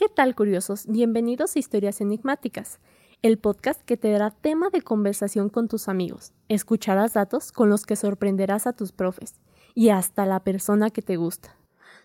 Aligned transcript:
¿Qué 0.00 0.08
tal, 0.08 0.34
curiosos? 0.34 0.86
Bienvenidos 0.86 1.54
a 1.54 1.58
Historias 1.58 2.00
Enigmáticas, 2.00 2.78
el 3.20 3.36
podcast 3.36 3.82
que 3.82 3.98
te 3.98 4.10
dará 4.10 4.30
tema 4.30 4.70
de 4.70 4.80
conversación 4.80 5.50
con 5.50 5.68
tus 5.68 5.88
amigos. 5.88 6.32
Escucharás 6.48 7.12
datos 7.12 7.52
con 7.52 7.68
los 7.68 7.84
que 7.84 7.96
sorprenderás 7.96 8.66
a 8.66 8.72
tus 8.72 8.92
profes 8.92 9.34
y 9.74 9.90
hasta 9.90 10.24
la 10.24 10.40
persona 10.40 10.88
que 10.88 11.02
te 11.02 11.18
gusta. 11.18 11.54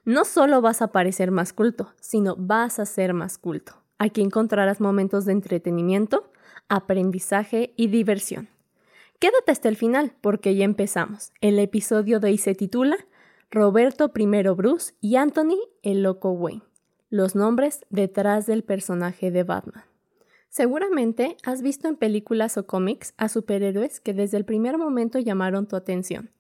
No 0.04 0.26
solo 0.26 0.60
vas 0.60 0.82
a 0.82 0.92
parecer 0.92 1.32
más 1.32 1.54
culto, 1.54 1.94
sino 2.02 2.36
vas 2.38 2.80
a 2.80 2.86
ser 2.86 3.14
más 3.14 3.38
culto. 3.38 3.78
Aquí 3.98 4.22
encontrarás 4.22 4.82
momentos 4.82 5.24
de 5.24 5.32
entretenimiento, 5.32 6.30
aprendizaje 6.68 7.74
y 7.78 7.88
diversión. 7.88 8.50
Quédate 9.20 9.54
hasta 9.54 9.70
el 9.70 9.78
final 9.78 10.12
porque 10.20 10.54
ya 10.54 10.66
empezamos. 10.66 11.32
El 11.40 11.60
episodio 11.60 12.20
de 12.20 12.28
hoy 12.28 12.40
se 12.40 12.56
titula 12.56 12.98
Roberto 13.50 14.12
I 14.14 14.26
Bruce 14.54 14.96
y 15.00 15.16
Anthony 15.16 15.62
el 15.82 16.04
Loco 16.04 16.32
Wayne 16.32 16.75
los 17.10 17.36
nombres 17.36 17.86
detrás 17.90 18.46
del 18.46 18.64
personaje 18.64 19.32
de 19.32 19.44
Batman. 19.44 19.84
Seguramente 20.50 21.38
has 21.44 21.62
visto 21.62 21.88
en 21.88 21.98
películas 21.98 22.58
o 22.58 22.66
cómics 22.66 23.14
a 23.18 23.30
superhéroes 23.30 24.00
que 24.00 24.14
desde 24.14 24.38
el 24.38 24.46
primer 24.46 24.78
momento 24.78 25.20
llamaron 25.20 25.68
tu 25.68 25.76
atención, 25.76 26.32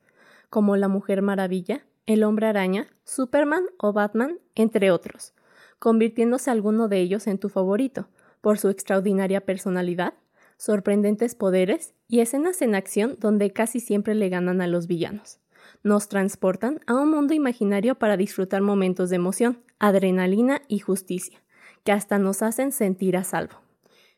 como 0.49 0.77
la 0.77 0.87
Mujer 0.87 1.21
Maravilla, 1.21 1.85
el 2.05 2.23
Hombre 2.23 2.47
Araña, 2.47 2.87
Superman 3.03 3.65
o 3.77 3.93
Batman, 3.93 4.39
entre 4.55 4.91
otros, 4.91 5.33
convirtiéndose 5.79 6.49
alguno 6.49 6.87
de 6.87 6.99
ellos 6.99 7.27
en 7.27 7.39
tu 7.39 7.49
favorito, 7.49 8.07
por 8.41 8.57
su 8.57 8.69
extraordinaria 8.69 9.41
personalidad, 9.41 10.13
sorprendentes 10.57 11.35
poderes 11.35 11.93
y 12.07 12.21
escenas 12.21 12.61
en 12.61 12.75
acción 12.75 13.17
donde 13.19 13.51
casi 13.51 13.79
siempre 13.79 14.15
le 14.15 14.29
ganan 14.29 14.61
a 14.61 14.67
los 14.67 14.87
villanos 14.87 15.39
nos 15.83 16.07
transportan 16.07 16.79
a 16.87 16.95
un 16.95 17.11
mundo 17.11 17.33
imaginario 17.33 17.95
para 17.95 18.17
disfrutar 18.17 18.61
momentos 18.61 19.09
de 19.09 19.17
emoción, 19.17 19.63
adrenalina 19.79 20.61
y 20.67 20.79
justicia, 20.79 21.41
que 21.83 21.91
hasta 21.91 22.19
nos 22.19 22.41
hacen 22.41 22.71
sentir 22.71 23.17
a 23.17 23.23
salvo. 23.23 23.55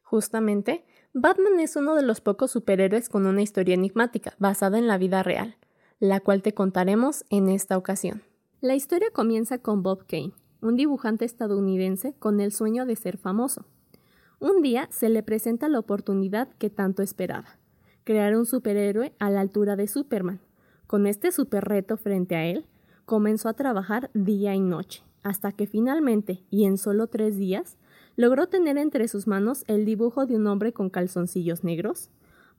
Justamente, 0.01 0.85
Batman 1.13 1.59
es 1.59 1.75
uno 1.75 1.95
de 1.95 2.03
los 2.03 2.21
pocos 2.21 2.51
superhéroes 2.51 3.09
con 3.09 3.25
una 3.25 3.41
historia 3.41 3.73
enigmática, 3.73 4.35
basada 4.39 4.77
en 4.77 4.87
la 4.87 4.97
vida 4.97 5.23
real, 5.23 5.57
la 5.99 6.19
cual 6.19 6.41
te 6.41 6.53
contaremos 6.53 7.25
en 7.29 7.49
esta 7.49 7.77
ocasión. 7.77 8.23
La 8.61 8.75
historia 8.75 9.09
comienza 9.11 9.57
con 9.57 9.83
Bob 9.83 10.05
Kane, 10.07 10.33
un 10.61 10.75
dibujante 10.75 11.25
estadounidense 11.25 12.13
con 12.19 12.39
el 12.39 12.51
sueño 12.51 12.85
de 12.85 12.95
ser 12.95 13.17
famoso. 13.17 13.65
Un 14.39 14.61
día 14.61 14.87
se 14.91 15.09
le 15.09 15.23
presenta 15.23 15.67
la 15.67 15.79
oportunidad 15.79 16.49
que 16.57 16.69
tanto 16.69 17.01
esperaba, 17.01 17.59
crear 18.03 18.35
un 18.35 18.45
superhéroe 18.45 19.13
a 19.19 19.29
la 19.29 19.41
altura 19.41 19.75
de 19.75 19.87
Superman, 19.87 20.39
con 20.87 21.05
este 21.05 21.31
super 21.31 21.65
reto 21.65 21.97
frente 21.97 22.35
a 22.35 22.45
él, 22.45 22.65
comenzó 23.05 23.49
a 23.49 23.53
trabajar 23.53 24.09
día 24.13 24.55
y 24.55 24.59
noche, 24.59 25.03
hasta 25.21 25.51
que 25.51 25.67
finalmente, 25.67 26.43
y 26.49 26.65
en 26.65 26.77
solo 26.77 27.07
tres 27.07 27.37
días, 27.37 27.77
logró 28.15 28.47
tener 28.47 28.77
entre 28.77 29.07
sus 29.07 29.27
manos 29.27 29.63
el 29.67 29.85
dibujo 29.85 30.25
de 30.25 30.35
un 30.35 30.47
hombre 30.47 30.73
con 30.73 30.89
calzoncillos 30.89 31.63
negros, 31.63 32.09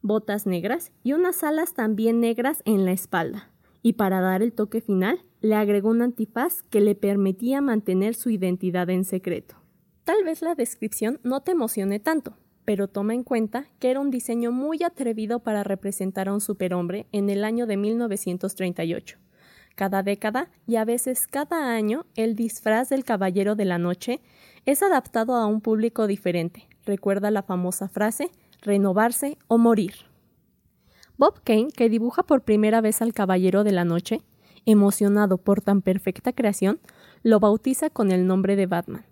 botas 0.02 0.46
negras 0.46 0.92
y 1.02 1.14
unas 1.14 1.42
alas 1.42 1.74
también 1.74 2.20
negras 2.20 2.62
en 2.64 2.84
la 2.84 2.92
espalda. 2.92 3.50
Y 3.82 3.94
para 3.94 4.20
dar 4.20 4.42
el 4.42 4.52
toque 4.52 4.80
final, 4.80 5.20
le 5.40 5.54
agregó 5.54 5.90
un 5.90 6.02
antifaz 6.02 6.62
que 6.64 6.80
le 6.80 6.94
permitía 6.94 7.60
mantener 7.60 8.14
su 8.14 8.30
identidad 8.30 8.90
en 8.90 9.04
secreto. 9.04 9.56
Tal 10.04 10.24
vez 10.24 10.42
la 10.42 10.54
descripción 10.54 11.20
no 11.22 11.42
te 11.42 11.52
emocione 11.52 12.00
tanto, 12.00 12.36
pero 12.68 12.86
toma 12.86 13.14
en 13.14 13.24
cuenta 13.24 13.64
que 13.78 13.90
era 13.90 13.98
un 13.98 14.10
diseño 14.10 14.52
muy 14.52 14.82
atrevido 14.82 15.38
para 15.38 15.64
representar 15.64 16.28
a 16.28 16.34
un 16.34 16.42
superhombre 16.42 17.06
en 17.12 17.30
el 17.30 17.42
año 17.42 17.66
de 17.66 17.78
1938. 17.78 19.16
Cada 19.74 20.02
década 20.02 20.50
y 20.66 20.76
a 20.76 20.84
veces 20.84 21.26
cada 21.28 21.72
año 21.72 22.04
el 22.14 22.36
disfraz 22.36 22.90
del 22.90 23.04
Caballero 23.04 23.54
de 23.54 23.64
la 23.64 23.78
Noche 23.78 24.20
es 24.66 24.82
adaptado 24.82 25.34
a 25.36 25.46
un 25.46 25.62
público 25.62 26.06
diferente. 26.06 26.68
Recuerda 26.84 27.30
la 27.30 27.42
famosa 27.42 27.88
frase 27.88 28.30
renovarse 28.60 29.38
o 29.46 29.56
morir. 29.56 29.94
Bob 31.16 31.40
Kane, 31.44 31.68
que 31.74 31.88
dibuja 31.88 32.22
por 32.22 32.42
primera 32.42 32.82
vez 32.82 33.00
al 33.00 33.14
Caballero 33.14 33.64
de 33.64 33.72
la 33.72 33.86
Noche, 33.86 34.20
emocionado 34.66 35.38
por 35.38 35.62
tan 35.62 35.80
perfecta 35.80 36.34
creación, 36.34 36.80
lo 37.22 37.40
bautiza 37.40 37.88
con 37.88 38.12
el 38.12 38.26
nombre 38.26 38.56
de 38.56 38.66
Batman. 38.66 39.06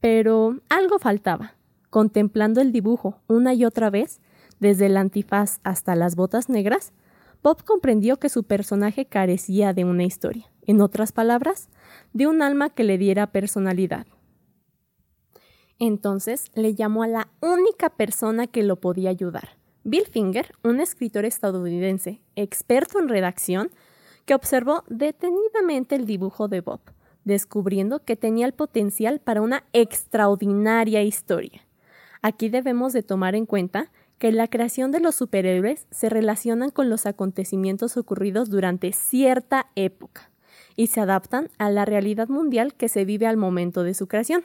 Pero 0.00 0.58
algo 0.70 0.98
faltaba. 0.98 1.54
Contemplando 1.94 2.60
el 2.60 2.72
dibujo 2.72 3.20
una 3.28 3.54
y 3.54 3.64
otra 3.64 3.88
vez, 3.88 4.20
desde 4.58 4.86
el 4.86 4.96
antifaz 4.96 5.60
hasta 5.62 5.94
las 5.94 6.16
botas 6.16 6.48
negras, 6.48 6.92
Bob 7.40 7.62
comprendió 7.62 8.16
que 8.16 8.28
su 8.28 8.42
personaje 8.42 9.06
carecía 9.06 9.72
de 9.72 9.84
una 9.84 10.02
historia, 10.02 10.50
en 10.66 10.80
otras 10.80 11.12
palabras, 11.12 11.68
de 12.12 12.26
un 12.26 12.42
alma 12.42 12.70
que 12.70 12.82
le 12.82 12.98
diera 12.98 13.30
personalidad. 13.30 14.08
Entonces 15.78 16.50
le 16.56 16.74
llamó 16.74 17.04
a 17.04 17.06
la 17.06 17.28
única 17.40 17.90
persona 17.90 18.48
que 18.48 18.64
lo 18.64 18.80
podía 18.80 19.10
ayudar, 19.10 19.50
Bill 19.84 20.06
Finger, 20.06 20.52
un 20.64 20.80
escritor 20.80 21.24
estadounidense, 21.24 22.20
experto 22.34 22.98
en 22.98 23.08
redacción, 23.08 23.70
que 24.24 24.34
observó 24.34 24.82
detenidamente 24.88 25.94
el 25.94 26.06
dibujo 26.06 26.48
de 26.48 26.60
Bob, 26.60 26.80
descubriendo 27.22 28.04
que 28.04 28.16
tenía 28.16 28.46
el 28.46 28.52
potencial 28.52 29.20
para 29.20 29.42
una 29.42 29.62
extraordinaria 29.72 31.00
historia. 31.04 31.63
Aquí 32.26 32.48
debemos 32.48 32.94
de 32.94 33.02
tomar 33.02 33.34
en 33.34 33.44
cuenta 33.44 33.90
que 34.16 34.32
la 34.32 34.48
creación 34.48 34.90
de 34.90 34.98
los 34.98 35.14
superhéroes 35.14 35.86
se 35.90 36.08
relacionan 36.08 36.70
con 36.70 36.88
los 36.88 37.04
acontecimientos 37.04 37.98
ocurridos 37.98 38.48
durante 38.48 38.94
cierta 38.94 39.66
época 39.76 40.30
y 40.74 40.86
se 40.86 41.02
adaptan 41.02 41.50
a 41.58 41.68
la 41.68 41.84
realidad 41.84 42.28
mundial 42.28 42.72
que 42.72 42.88
se 42.88 43.04
vive 43.04 43.26
al 43.26 43.36
momento 43.36 43.82
de 43.82 43.92
su 43.92 44.06
creación. 44.06 44.42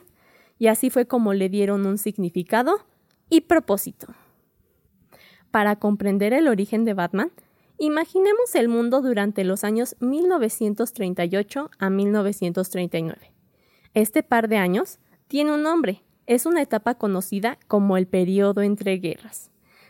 Y 0.58 0.68
así 0.68 0.90
fue 0.90 1.06
como 1.06 1.34
le 1.34 1.48
dieron 1.48 1.86
un 1.86 1.98
significado 1.98 2.86
y 3.30 3.42
propósito. 3.42 4.08
Para 5.50 5.78
comprender 5.78 6.34
el 6.34 6.50
origen 6.50 6.84
de 6.84 6.96
Batman, 6.96 7.32
imaginemos 7.78 8.56
el 8.56 8.68
mundo 8.68 9.02
durante 9.02 9.46
los 9.46 9.64
años 9.64 9.96
1938 10.02 11.72
a 11.80 11.90
1939. 11.90 13.32
Este 13.94 14.22
par 14.22 14.50
de 14.50 14.58
años 14.58 15.00
tiene 15.30 15.54
un 15.54 15.64
nombre, 15.64 16.04
es 16.30 16.46
una 16.46 16.62
etapa 16.62 16.94
conocida 16.94 17.58
como 17.68 17.98
el 17.98 18.06
periodo 18.06 18.62
entre 18.62 18.98
guerras, 18.98 19.50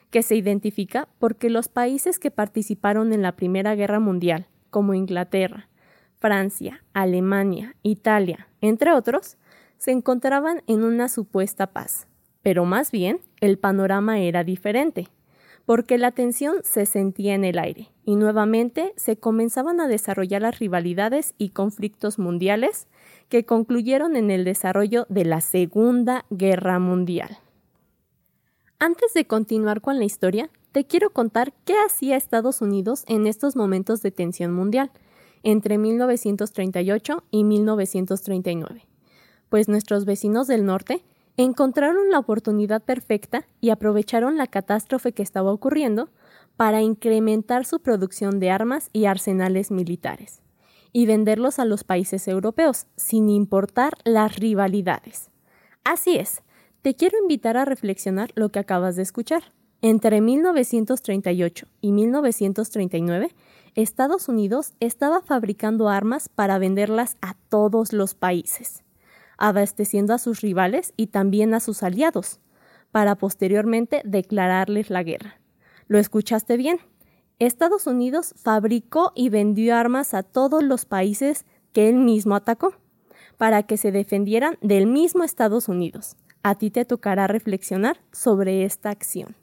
que 0.09 0.23
se 0.23 0.37
identifica 0.37 1.09
porque 1.19 1.49
los 1.49 1.67
países 1.67 2.17
que 2.17 2.31
participaron 2.31 3.11
en 3.11 3.21
la 3.21 3.33
Primera 3.33 3.75
Guerra 3.75 3.99
Mundial, 3.99 4.47
como 4.69 4.93
Inglaterra, 4.93 5.67
Francia, 6.17 6.81
Alemania, 6.93 7.75
Italia, 7.83 8.47
entre 8.61 8.93
otros, 8.93 9.35
se 9.77 9.91
encontraban 9.91 10.63
en 10.65 10.85
una 10.85 11.09
supuesta 11.09 11.67
paz. 11.67 12.07
Pero 12.41 12.63
más 12.63 12.91
bien, 12.91 13.19
el 13.41 13.57
panorama 13.57 14.21
era 14.21 14.45
diferente, 14.45 15.09
porque 15.65 15.97
la 15.97 16.11
tensión 16.11 16.61
se 16.63 16.85
sentía 16.85 17.35
en 17.35 17.43
el 17.43 17.59
aire 17.59 17.89
y 18.05 18.15
nuevamente 18.15 18.93
se 18.95 19.17
comenzaban 19.17 19.81
a 19.81 19.89
desarrollar 19.89 20.43
las 20.43 20.57
rivalidades 20.57 21.35
y 21.37 21.49
conflictos 21.49 22.17
mundiales 22.17 22.87
que 23.29 23.45
concluyeron 23.45 24.15
en 24.15 24.31
el 24.31 24.43
desarrollo 24.43 25.05
de 25.07 25.23
la 25.23 25.39
Segunda 25.39 26.25
Guerra 26.31 26.79
Mundial. 26.79 27.37
Antes 28.79 29.13
de 29.13 29.25
continuar 29.25 29.81
con 29.81 29.99
la 29.99 30.05
historia, 30.05 30.49
te 30.71 30.85
quiero 30.85 31.11
contar 31.11 31.53
qué 31.65 31.73
hacía 31.85 32.17
Estados 32.17 32.61
Unidos 32.61 33.03
en 33.07 33.27
estos 33.27 33.55
momentos 33.55 34.01
de 34.01 34.11
tensión 34.11 34.51
mundial, 34.51 34.91
entre 35.43 35.77
1938 35.77 37.23
y 37.31 37.43
1939. 37.43 38.85
Pues 39.49 39.67
nuestros 39.67 40.05
vecinos 40.05 40.47
del 40.47 40.65
norte 40.65 41.03
encontraron 41.37 42.09
la 42.09 42.19
oportunidad 42.19 42.83
perfecta 42.83 43.45
y 43.61 43.69
aprovecharon 43.69 44.37
la 44.37 44.47
catástrofe 44.47 45.13
que 45.13 45.23
estaba 45.23 45.51
ocurriendo 45.51 46.09
para 46.57 46.81
incrementar 46.81 47.65
su 47.65 47.79
producción 47.79 48.39
de 48.39 48.51
armas 48.51 48.89
y 48.91 49.05
arsenales 49.05 49.71
militares 49.71 50.41
y 50.91 51.05
venderlos 51.05 51.59
a 51.59 51.65
los 51.65 51.83
países 51.83 52.27
europeos, 52.27 52.87
sin 52.95 53.29
importar 53.29 53.93
las 54.03 54.35
rivalidades. 54.35 55.29
Así 55.83 56.17
es, 56.17 56.41
te 56.81 56.95
quiero 56.95 57.17
invitar 57.19 57.57
a 57.57 57.65
reflexionar 57.65 58.31
lo 58.35 58.49
que 58.49 58.59
acabas 58.59 58.95
de 58.95 59.03
escuchar. 59.03 59.53
Entre 59.81 60.19
1938 60.19 61.67
y 61.79 61.91
1939, 61.91 63.29
Estados 63.75 64.27
Unidos 64.27 64.73
estaba 64.79 65.21
fabricando 65.21 65.87
armas 65.87 66.27
para 66.27 66.57
venderlas 66.57 67.17
a 67.21 67.35
todos 67.49 67.93
los 67.93 68.13
países, 68.13 68.83
abasteciendo 69.37 70.13
a 70.13 70.17
sus 70.17 70.41
rivales 70.41 70.93
y 70.97 71.07
también 71.07 71.53
a 71.53 71.59
sus 71.59 71.83
aliados, 71.83 72.39
para 72.91 73.15
posteriormente 73.15 74.01
declararles 74.03 74.89
la 74.89 75.03
guerra. 75.03 75.39
¿Lo 75.87 75.97
escuchaste 75.97 76.57
bien? 76.57 76.79
Estados 77.39 77.87
Unidos 77.87 78.35
fabricó 78.37 79.13
y 79.15 79.29
vendió 79.29 79.75
armas 79.75 80.13
a 80.13 80.23
todos 80.23 80.61
los 80.61 80.85
países 80.85 81.45
que 81.71 81.87
él 81.87 81.95
mismo 81.95 82.35
atacó, 82.35 82.73
para 83.37 83.63
que 83.63 83.77
se 83.77 83.93
defendieran 83.93 84.57
del 84.61 84.87
mismo 84.87 85.23
Estados 85.23 85.69
Unidos. 85.69 86.17
A 86.43 86.55
ti 86.55 86.69
te 86.69 86.83
tocará 86.83 87.27
reflexionar 87.27 88.01
sobre 88.11 88.65
esta 88.65 88.89
acción. 88.89 89.35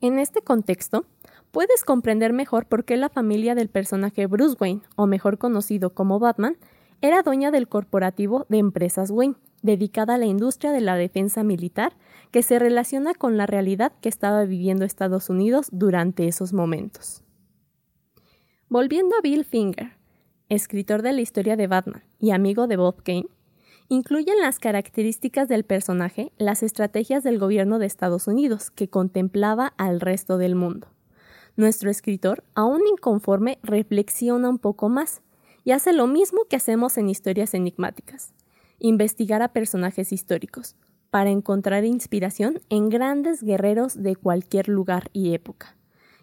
En 0.00 0.20
este 0.20 0.42
contexto, 0.42 1.04
puedes 1.50 1.84
comprender 1.84 2.32
mejor 2.32 2.66
por 2.66 2.84
qué 2.84 2.96
la 2.96 3.08
familia 3.08 3.56
del 3.56 3.68
personaje 3.68 4.26
Bruce 4.26 4.56
Wayne, 4.60 4.82
o 4.94 5.06
mejor 5.06 5.38
conocido 5.38 5.94
como 5.94 6.20
Batman, 6.20 6.56
Era 7.00 7.22
dueña 7.22 7.50
del 7.50 7.66
corporativo 7.66 8.46
de 8.48 8.58
Empresas 8.58 9.10
Wayne, 9.10 9.34
dedicada 9.62 10.14
a 10.14 10.18
la 10.18 10.26
industria 10.26 10.72
de 10.72 10.80
la 10.80 10.96
defensa 10.96 11.42
militar, 11.42 11.94
que 12.30 12.42
se 12.42 12.58
relaciona 12.58 13.14
con 13.14 13.36
la 13.36 13.46
realidad 13.46 13.92
que 14.00 14.08
estaba 14.08 14.44
viviendo 14.44 14.84
Estados 14.84 15.30
Unidos 15.30 15.68
durante 15.72 16.26
esos 16.28 16.52
momentos. 16.52 17.22
Volviendo 18.68 19.16
a 19.16 19.20
Bill 19.22 19.44
Finger, 19.44 19.92
escritor 20.48 21.02
de 21.02 21.12
la 21.12 21.20
historia 21.20 21.56
de 21.56 21.66
Batman 21.66 22.04
y 22.18 22.30
amigo 22.30 22.66
de 22.66 22.76
Bob 22.76 23.02
Kane, 23.02 23.26
incluyen 23.88 24.40
las 24.40 24.58
características 24.58 25.48
del 25.48 25.64
personaje 25.64 26.32
las 26.38 26.62
estrategias 26.62 27.22
del 27.22 27.38
gobierno 27.38 27.78
de 27.78 27.86
Estados 27.86 28.26
Unidos 28.26 28.70
que 28.70 28.88
contemplaba 28.88 29.74
al 29.76 30.00
resto 30.00 30.38
del 30.38 30.54
mundo. 30.54 30.88
Nuestro 31.56 31.90
escritor, 31.90 32.44
aún 32.54 32.80
inconforme, 32.90 33.58
reflexiona 33.62 34.48
un 34.48 34.58
poco 34.58 34.88
más 34.88 35.20
y 35.64 35.72
hace 35.72 35.92
lo 35.92 36.06
mismo 36.06 36.46
que 36.48 36.56
hacemos 36.56 36.96
en 36.96 37.10
historias 37.10 37.52
enigmáticas, 37.52 38.32
investigar 38.88 39.42
a 39.42 39.52
personajes 39.52 40.12
históricos, 40.12 40.76
para 41.10 41.30
encontrar 41.30 41.84
inspiración 41.84 42.60
en 42.70 42.88
grandes 42.88 43.42
guerreros 43.42 44.02
de 44.02 44.16
cualquier 44.16 44.68
lugar 44.68 45.10
y 45.12 45.34
época. 45.34 45.76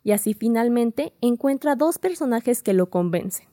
Y 0.04 0.12
así 0.12 0.34
finalmente 0.34 1.14
encuentra 1.22 1.76
dos 1.76 2.00
personajes 2.00 2.64
que 2.64 2.74
lo 2.74 2.90
convencen. 2.90 3.48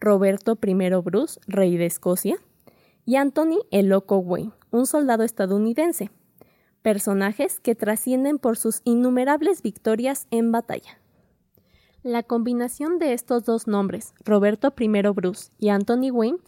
Roberto 0.00 0.58
I 0.62 0.74
Bruce, 1.04 1.38
rey 1.46 1.76
de 1.76 1.86
Escocia, 1.86 2.38
y 3.04 3.16
Anthony 3.16 3.58
el 3.70 3.88
Loco 3.88 4.18
Wayne, 4.18 4.52
un 4.70 4.86
soldado 4.86 5.22
estadounidense, 5.22 6.10
personajes 6.80 7.60
que 7.60 7.74
trascienden 7.74 8.38
por 8.38 8.56
sus 8.56 8.80
innumerables 8.84 9.62
victorias 9.62 10.26
en 10.30 10.50
batalla. 10.50 10.98
La 12.02 12.22
combinación 12.22 12.98
de 12.98 13.12
estos 13.12 13.44
dos 13.44 13.66
nombres, 13.66 14.14
Roberto 14.24 14.72
I 14.78 14.88
Bruce 15.14 15.50
y 15.58 15.68
Anthony 15.68 16.10
Wayne, 16.10 16.38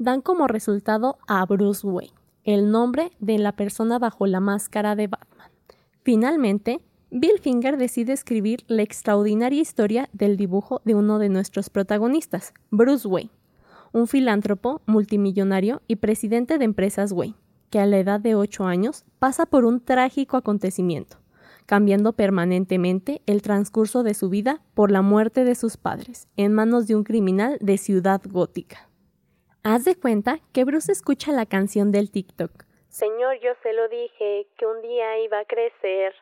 dan 0.00 0.22
como 0.22 0.46
resultado 0.46 1.18
a 1.28 1.44
Bruce 1.44 1.86
Wayne, 1.86 2.14
el 2.44 2.70
nombre 2.70 3.12
de 3.20 3.38
la 3.38 3.52
persona 3.52 3.98
bajo 3.98 4.26
la 4.26 4.40
máscara 4.40 4.96
de 4.96 5.08
Batman. 5.08 5.50
Finalmente, 6.02 6.80
Bill 7.10 7.38
Finger 7.38 7.76
decide 7.76 8.14
escribir 8.14 8.64
la 8.66 8.80
extraordinaria 8.80 9.60
historia 9.60 10.08
del 10.14 10.38
dibujo 10.38 10.80
de 10.86 10.94
uno 10.94 11.18
de 11.18 11.28
nuestros 11.28 11.68
protagonistas, 11.68 12.54
Bruce 12.70 13.06
Wayne, 13.06 13.30
un 13.92 14.06
filántropo, 14.06 14.80
multimillonario 14.86 15.82
y 15.86 15.96
presidente 15.96 16.56
de 16.56 16.64
empresas 16.64 17.12
Wayne, 17.12 17.36
que 17.68 17.78
a 17.78 17.84
la 17.84 17.98
edad 17.98 18.20
de 18.20 18.34
8 18.34 18.64
años 18.64 19.04
pasa 19.18 19.44
por 19.44 19.66
un 19.66 19.80
trágico 19.80 20.38
acontecimiento, 20.38 21.18
cambiando 21.66 22.14
permanentemente 22.14 23.20
el 23.26 23.42
transcurso 23.42 24.02
de 24.02 24.14
su 24.14 24.30
vida 24.30 24.62
por 24.72 24.90
la 24.90 25.02
muerte 25.02 25.44
de 25.44 25.54
sus 25.54 25.76
padres, 25.76 26.26
en 26.38 26.54
manos 26.54 26.86
de 26.86 26.96
un 26.96 27.04
criminal 27.04 27.58
de 27.60 27.76
ciudad 27.76 28.22
gótica. 28.26 28.89
Haz 29.62 29.84
de 29.84 29.94
cuenta 29.94 30.40
que 30.52 30.64
Bruce 30.64 30.90
escucha 30.90 31.32
la 31.32 31.44
canción 31.44 31.92
del 31.92 32.10
TikTok. 32.10 32.64
Señor, 32.88 33.34
yo 33.42 33.50
se 33.62 33.74
lo 33.74 33.88
dije, 33.88 34.46
que 34.56 34.64
un 34.64 34.80
día 34.80 35.18
iba 35.22 35.38
a 35.38 35.44
crecer. 35.44 36.14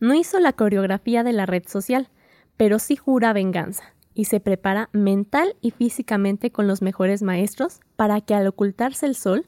No 0.00 0.14
hizo 0.14 0.40
la 0.40 0.54
coreografía 0.54 1.22
de 1.22 1.34
la 1.34 1.44
red 1.44 1.64
social, 1.68 2.08
pero 2.56 2.78
sí 2.78 2.96
jura 2.96 3.34
venganza 3.34 3.94
y 4.14 4.24
se 4.24 4.40
prepara 4.40 4.88
mental 4.92 5.56
y 5.60 5.72
físicamente 5.72 6.50
con 6.50 6.66
los 6.66 6.80
mejores 6.80 7.22
maestros 7.22 7.80
para 7.96 8.22
que 8.22 8.34
al 8.34 8.46
ocultarse 8.46 9.04
el 9.04 9.14
sol, 9.14 9.46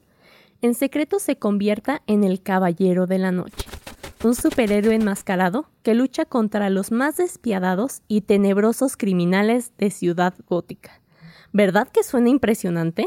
en 0.61 0.75
secreto 0.75 1.19
se 1.19 1.37
convierta 1.37 2.03
en 2.07 2.25
el 2.25 2.43
Caballero 2.43 3.07
de 3.07 3.19
la 3.19 3.33
Noche, 3.33 3.67
un 4.23 4.35
superhéroe 4.35 4.95
enmascarado 4.95 5.71
que 5.83 5.95
lucha 5.95 6.27
contra 6.27 6.69
los 6.69 6.93
más 6.93 7.17
despiadados 7.17 8.03
y 8.09 8.21
tenebrosos 8.21 8.99
criminales 8.99 9.75
de 9.79 9.91
Ciudad 9.91 10.35
Gótica. 10.47 11.01
¿Verdad 11.53 11.89
que 11.89 12.03
suena 12.03 12.29
impresionante? 12.29 13.07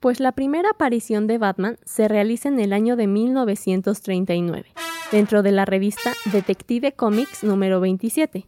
Pues 0.00 0.20
la 0.20 0.32
primera 0.32 0.70
aparición 0.70 1.26
de 1.26 1.38
Batman 1.38 1.78
se 1.84 2.06
realiza 2.08 2.48
en 2.48 2.60
el 2.60 2.72
año 2.72 2.96
de 2.96 3.06
1939, 3.06 4.66
dentro 5.10 5.42
de 5.42 5.52
la 5.52 5.64
revista 5.64 6.12
Detective 6.32 6.92
Comics 6.92 7.42
número 7.42 7.80
27. 7.80 8.46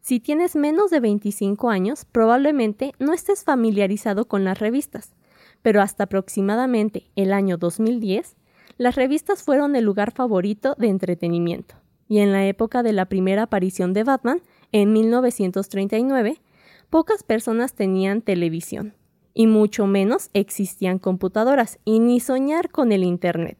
Si 0.00 0.20
tienes 0.20 0.56
menos 0.56 0.90
de 0.90 1.00
25 1.00 1.68
años, 1.68 2.04
probablemente 2.04 2.92
no 2.98 3.12
estés 3.12 3.44
familiarizado 3.44 4.26
con 4.26 4.44
las 4.44 4.58
revistas, 4.58 5.14
pero 5.62 5.82
hasta 5.82 6.04
aproximadamente 6.04 7.10
el 7.16 7.32
año 7.32 7.58
2010, 7.58 8.36
las 8.78 8.94
revistas 8.94 9.42
fueron 9.42 9.76
el 9.76 9.84
lugar 9.84 10.12
favorito 10.12 10.76
de 10.78 10.88
entretenimiento. 10.88 11.74
Y 12.08 12.20
en 12.20 12.32
la 12.32 12.46
época 12.46 12.82
de 12.82 12.92
la 12.92 13.06
primera 13.06 13.42
aparición 13.42 13.92
de 13.92 14.04
Batman, 14.04 14.42
en 14.70 14.92
1939, 14.92 16.40
pocas 16.88 17.22
personas 17.22 17.74
tenían 17.74 18.22
televisión 18.22 18.94
y 19.38 19.46
mucho 19.46 19.86
menos 19.86 20.30
existían 20.32 20.98
computadoras 20.98 21.78
y 21.84 22.00
ni 22.00 22.20
soñar 22.20 22.70
con 22.70 22.90
el 22.90 23.04
Internet. 23.04 23.58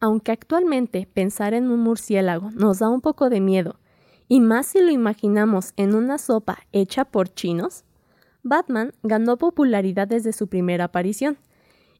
Aunque 0.00 0.32
actualmente 0.32 1.08
pensar 1.10 1.54
en 1.54 1.70
un 1.70 1.80
murciélago 1.80 2.50
nos 2.50 2.80
da 2.80 2.88
un 2.88 3.00
poco 3.00 3.30
de 3.30 3.40
miedo, 3.40 3.78
y 4.26 4.40
más 4.40 4.66
si 4.66 4.80
lo 4.80 4.90
imaginamos 4.90 5.72
en 5.76 5.94
una 5.94 6.18
sopa 6.18 6.58
hecha 6.72 7.04
por 7.04 7.32
chinos, 7.32 7.84
Batman 8.42 8.92
ganó 9.04 9.36
popularidad 9.36 10.08
desde 10.08 10.32
su 10.32 10.48
primera 10.48 10.86
aparición, 10.86 11.38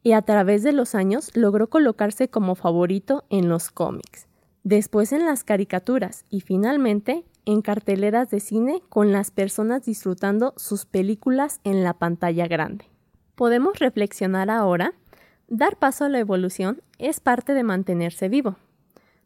y 0.02 0.12
a 0.12 0.22
través 0.22 0.64
de 0.64 0.72
los 0.72 0.96
años 0.96 1.30
logró 1.36 1.70
colocarse 1.70 2.28
como 2.28 2.56
favorito 2.56 3.24
en 3.30 3.48
los 3.48 3.70
cómics, 3.70 4.26
después 4.64 5.12
en 5.12 5.24
las 5.24 5.44
caricaturas 5.44 6.24
y 6.30 6.40
finalmente 6.40 7.24
en 7.46 7.62
carteleras 7.62 8.28
de 8.28 8.40
cine 8.40 8.82
con 8.88 9.12
las 9.12 9.31
personas 9.31 9.84
disfrutando 9.84 10.52
sus 10.56 10.84
películas 10.84 11.60
en 11.64 11.84
la 11.84 11.94
pantalla 11.94 12.46
grande. 12.48 12.87
Podemos 13.37 13.78
reflexionar 13.78 14.50
ahora, 14.50 14.94
dar 15.48 15.78
paso 15.78 16.04
a 16.04 16.08
la 16.08 16.19
evolución 16.19 16.82
es 16.98 17.20
parte 17.20 17.54
de 17.54 17.62
mantenerse 17.62 18.28
vivo. 18.28 18.56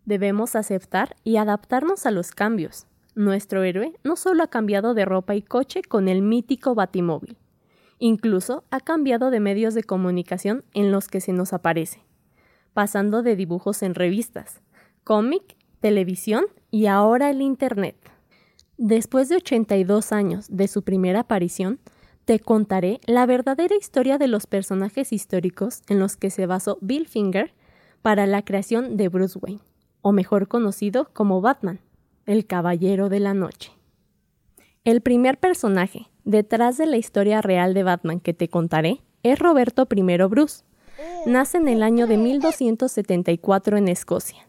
Debemos 0.04 0.54
aceptar 0.54 1.16
y 1.24 1.36
adaptarnos 1.36 2.04
a 2.04 2.10
los 2.10 2.30
cambios. 2.32 2.86
Nuestro 3.14 3.62
héroe 3.62 3.94
no 4.04 4.16
solo 4.16 4.42
ha 4.42 4.48
cambiado 4.48 4.94
de 4.94 5.04
ropa 5.04 5.34
y 5.34 5.42
coche 5.42 5.82
con 5.82 6.08
el 6.08 6.22
mítico 6.22 6.74
Batimóvil, 6.74 7.36
incluso 7.98 8.64
ha 8.70 8.80
cambiado 8.80 9.30
de 9.30 9.40
medios 9.40 9.74
de 9.74 9.82
comunicación 9.82 10.64
en 10.74 10.92
los 10.92 11.08
que 11.08 11.20
se 11.20 11.32
nos 11.32 11.52
aparece, 11.52 12.02
pasando 12.74 13.22
de 13.22 13.34
dibujos 13.34 13.82
en 13.82 13.94
revistas, 13.94 14.60
cómic, 15.04 15.56
televisión 15.80 16.44
y 16.70 16.86
ahora 16.86 17.30
el 17.30 17.40
Internet. 17.40 17.96
Después 18.82 19.28
de 19.28 19.36
82 19.36 20.10
años 20.10 20.46
de 20.48 20.66
su 20.66 20.82
primera 20.82 21.20
aparición, 21.20 21.80
te 22.24 22.40
contaré 22.40 22.98
la 23.04 23.26
verdadera 23.26 23.76
historia 23.76 24.16
de 24.16 24.26
los 24.26 24.46
personajes 24.46 25.12
históricos 25.12 25.82
en 25.90 25.98
los 25.98 26.16
que 26.16 26.30
se 26.30 26.46
basó 26.46 26.78
Bill 26.80 27.06
Finger 27.06 27.52
para 28.00 28.26
la 28.26 28.40
creación 28.40 28.96
de 28.96 29.08
Bruce 29.08 29.38
Wayne, 29.38 29.60
o 30.00 30.12
mejor 30.12 30.48
conocido 30.48 31.10
como 31.12 31.42
Batman, 31.42 31.80
el 32.24 32.46
Caballero 32.46 33.10
de 33.10 33.20
la 33.20 33.34
Noche. 33.34 33.70
El 34.84 35.02
primer 35.02 35.36
personaje 35.36 36.06
detrás 36.24 36.78
de 36.78 36.86
la 36.86 36.96
historia 36.96 37.42
real 37.42 37.74
de 37.74 37.82
Batman 37.82 38.18
que 38.18 38.32
te 38.32 38.48
contaré 38.48 39.02
es 39.22 39.38
Roberto 39.38 39.86
I 39.94 40.02
Bruce. 40.26 40.64
Nace 41.26 41.58
en 41.58 41.68
el 41.68 41.82
año 41.82 42.06
de 42.06 42.16
1274 42.16 43.76
en 43.76 43.88
Escocia, 43.88 44.48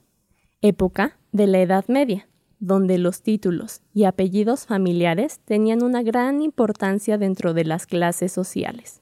época 0.61 1.17
de 1.33 1.47
la 1.47 1.59
Edad 1.59 1.83
Media 1.89 2.29
donde 2.61 2.99
los 2.99 3.23
títulos 3.23 3.81
y 3.91 4.05
apellidos 4.05 4.67
familiares 4.67 5.41
tenían 5.45 5.83
una 5.83 6.03
gran 6.03 6.41
importancia 6.41 7.17
dentro 7.17 7.53
de 7.53 7.65
las 7.65 7.87
clases 7.87 8.31
sociales. 8.31 9.01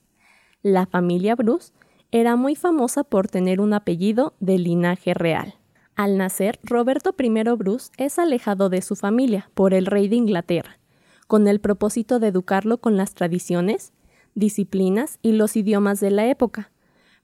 La 0.64 0.86
familia 0.86 1.36
Bruce 1.36 1.74
era 2.12 2.38
muy 2.38 2.56
famosa 2.56 3.04
por 3.04 3.28
tener 3.28 3.60
un 3.60 3.74
apellido 3.74 4.34
de 4.40 4.58
linaje 4.58 5.14
real. 5.14 5.56
Al 5.96 6.18
nacer, 6.18 6.58
Roberto 6.64 7.14
I 7.20 7.30
Bruce 7.58 7.92
es 7.98 8.18
alejado 8.18 8.70
de 8.70 8.82
su 8.82 8.96
familia 8.96 9.52
por 9.54 9.74
el 9.74 9.86
rey 9.86 10.08
de 10.08 10.16
Inglaterra, 10.16 10.80
con 11.28 11.46
el 11.48 11.60
propósito 11.60 12.20
de 12.20 12.30
educarlo 12.30 12.80
con 12.80 12.96
las 12.96 13.14
tradiciones, 13.14 13.92
disciplinas 14.36 15.20
y 15.22 15.34
los 15.34 15.58
idiomas 15.58 16.00
de 16.00 16.12
la 16.12 16.28
época, 16.28 16.72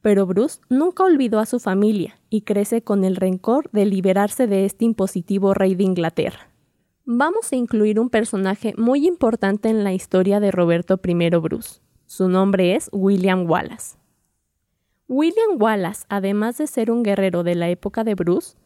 pero 0.02 0.26
Bruce 0.28 0.60
nunca 0.70 1.04
olvidó 1.04 1.40
a 1.40 1.46
su 1.46 1.60
familia 1.60 2.20
y 2.36 2.42
crece 2.42 2.82
con 2.82 3.06
el 3.06 3.16
rencor 3.16 3.70
de 3.72 3.86
liberarse 3.86 4.46
de 4.46 4.66
este 4.66 4.84
impositivo 4.84 5.54
rey 5.54 5.74
de 5.74 5.86
Inglaterra. 5.86 6.50
Vamos 7.06 7.54
a 7.54 7.56
incluir 7.56 7.98
un 7.98 8.10
personaje 8.10 8.74
muy 8.78 9.08
importante 9.08 9.70
en 9.70 9.86
la 9.86 9.94
historia 9.94 10.42
de 10.42 10.52
Roberto 10.52 11.00
I 11.02 11.30
Bruce. 11.30 11.80
Su 12.06 12.28
nombre 12.28 12.76
es 12.76 12.90
William 12.92 13.50
Wallace. 13.50 13.98
William 15.08 15.56
Wallace, 15.58 16.06
además 16.10 16.58
de 16.58 16.68
ser 16.68 16.92
un 16.92 17.04
guerrero 17.04 17.44
de 17.44 17.56
la 17.56 17.70
época 17.70 18.04
de 18.04 18.16
Bruce, 18.16 18.58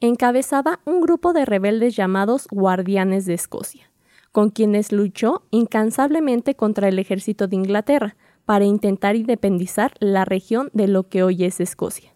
encabezaba 0.00 0.80
un 0.84 1.00
grupo 1.00 1.32
de 1.32 1.46
rebeldes 1.46 1.96
llamados 1.96 2.46
Guardianes 2.50 3.24
de 3.24 3.32
Escocia, 3.32 3.90
con 4.32 4.50
quienes 4.50 4.92
luchó 4.92 5.44
incansablemente 5.50 6.56
contra 6.56 6.88
el 6.88 6.98
ejército 6.98 7.46
de 7.48 7.56
Inglaterra, 7.56 8.16
para 8.44 8.66
intentar 8.66 9.16
independizar 9.16 9.94
la 10.00 10.26
región 10.26 10.68
de 10.74 10.88
lo 10.88 11.08
que 11.08 11.22
hoy 11.22 11.44
es 11.44 11.60
Escocia. 11.60 12.13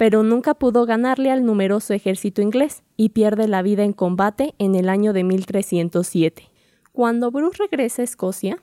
Pero 0.00 0.22
nunca 0.22 0.54
pudo 0.54 0.86
ganarle 0.86 1.30
al 1.30 1.44
numeroso 1.44 1.92
ejército 1.92 2.40
inglés 2.40 2.82
y 2.96 3.10
pierde 3.10 3.46
la 3.48 3.60
vida 3.60 3.84
en 3.84 3.92
combate 3.92 4.54
en 4.56 4.74
el 4.74 4.88
año 4.88 5.12
de 5.12 5.24
1307. 5.24 6.48
Cuando 6.90 7.30
Bruce 7.30 7.58
regresa 7.58 8.00
a 8.00 8.06
Escocia, 8.06 8.62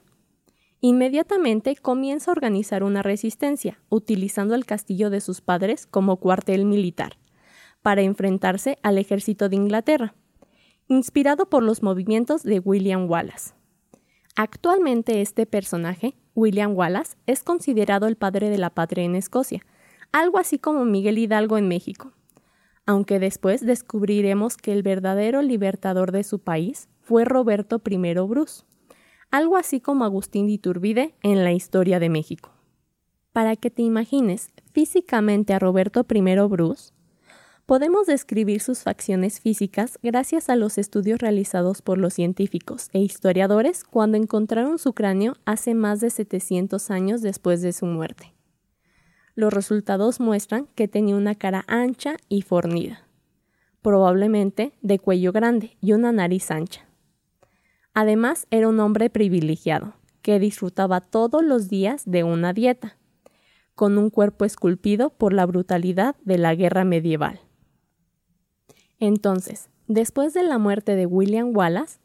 Inmediatamente 0.81 1.75
comienza 1.75 2.31
a 2.31 2.33
organizar 2.33 2.83
una 2.83 3.03
resistencia, 3.03 3.79
utilizando 3.89 4.55
el 4.55 4.65
castillo 4.65 5.11
de 5.11 5.21
sus 5.21 5.41
padres 5.41 5.85
como 5.85 6.17
cuartel 6.17 6.65
militar, 6.65 7.19
para 7.83 8.01
enfrentarse 8.01 8.79
al 8.81 8.97
ejército 8.97 9.47
de 9.47 9.57
Inglaterra, 9.57 10.15
inspirado 10.87 11.51
por 11.51 11.61
los 11.61 11.83
movimientos 11.83 12.41
de 12.41 12.57
William 12.57 13.07
Wallace. 13.07 13.53
Actualmente 14.35 15.21
este 15.21 15.45
personaje, 15.45 16.15
William 16.33 16.75
Wallace, 16.75 17.15
es 17.27 17.43
considerado 17.43 18.07
el 18.07 18.15
padre 18.15 18.49
de 18.49 18.57
la 18.57 18.71
patria 18.71 19.03
en 19.03 19.15
Escocia, 19.15 19.63
algo 20.19 20.37
así 20.37 20.59
como 20.59 20.85
Miguel 20.85 21.17
Hidalgo 21.17 21.57
en 21.57 21.67
México, 21.67 22.13
aunque 22.85 23.19
después 23.19 23.65
descubriremos 23.65 24.57
que 24.57 24.73
el 24.73 24.83
verdadero 24.83 25.41
libertador 25.41 26.11
de 26.11 26.23
su 26.23 26.39
país 26.39 26.89
fue 27.01 27.25
Roberto 27.25 27.81
I 27.85 27.97
Bruce 28.27 28.63
algo 29.31 29.57
así 29.57 29.81
como 29.81 30.05
Agustín 30.05 30.47
de 30.47 30.53
Iturbide 30.53 31.15
en 31.21 31.43
la 31.43 31.51
historia 31.51 31.99
de 31.99 32.09
México. 32.09 32.51
Para 33.33 33.55
que 33.55 33.69
te 33.69 33.81
imagines 33.81 34.49
físicamente 34.71 35.53
a 35.53 35.59
Roberto 35.59 36.05
I 36.09 36.21
Bruce, 36.47 36.93
podemos 37.65 38.07
describir 38.07 38.61
sus 38.61 38.79
facciones 38.79 39.41
físicas 39.41 39.99
gracias 40.01 40.49
a 40.49 40.55
los 40.55 40.77
estudios 40.77 41.19
realizados 41.19 41.81
por 41.81 41.97
los 41.97 42.13
científicos 42.13 42.89
e 42.93 42.99
historiadores 42.99 43.83
cuando 43.83 44.17
encontraron 44.17 44.79
su 44.79 44.93
cráneo 44.93 45.35
hace 45.45 45.73
más 45.73 45.99
de 45.99 46.09
700 46.09 46.89
años 46.89 47.21
después 47.21 47.61
de 47.61 47.73
su 47.73 47.85
muerte. 47.85 48.36
Los 49.37 49.53
resultados 49.53 50.19
muestran 50.19 50.67
que 50.73 50.87
tenía 50.87 51.15
una 51.15 51.35
cara 51.35 51.63
ancha 51.67 52.17
y 52.27 52.41
fornida, 52.41 53.03
probablemente 53.83 54.73
de 54.81 54.97
cuello 54.97 55.31
grande 55.31 55.77
y 55.79 55.93
una 55.93 56.11
nariz 56.11 56.49
ancha. 56.49 56.87
Además, 57.93 58.47
era 58.49 58.67
un 58.67 58.79
hombre 58.79 59.11
privilegiado, 59.11 59.93
que 60.23 60.39
disfrutaba 60.39 61.01
todos 61.01 61.43
los 61.43 61.69
días 61.69 62.01
de 62.07 62.23
una 62.23 62.51
dieta, 62.51 62.97
con 63.75 63.99
un 63.99 64.09
cuerpo 64.09 64.43
esculpido 64.43 65.11
por 65.11 65.33
la 65.33 65.45
brutalidad 65.45 66.15
de 66.25 66.39
la 66.39 66.55
guerra 66.55 66.83
medieval. 66.83 67.39
Entonces, 68.97 69.69
después 69.87 70.33
de 70.33 70.41
la 70.41 70.57
muerte 70.57 70.95
de 70.95 71.05
William 71.05 71.55
Wallace, 71.55 71.99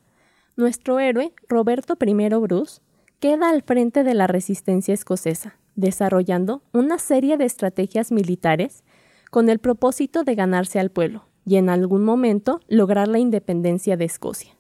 nuestro 0.57 1.01
héroe, 1.01 1.33
Roberto 1.49 1.97
I 1.99 2.13
Bruce, 2.13 2.83
queda 3.21 3.49
al 3.49 3.63
frente 3.63 4.05
de 4.05 4.13
la 4.13 4.27
resistencia 4.27 4.93
escocesa, 4.93 5.57
desarrollando 5.75 6.63
una 6.73 6.99
serie 6.99 7.37
de 7.37 7.45
estrategias 7.45 8.13
militares 8.13 8.85
con 9.31 9.49
el 9.49 9.59
propósito 9.59 10.25
de 10.25 10.35
ganarse 10.35 10.79
al 10.79 10.91
pueblo 10.91 11.25
y 11.45 11.57
en 11.57 11.69
algún 11.69 12.05
momento 12.05 12.61
lograr 12.69 13.09
la 13.09 13.19
independencia 13.19 13.97
de 13.97 14.05
Escocia. 14.05 14.57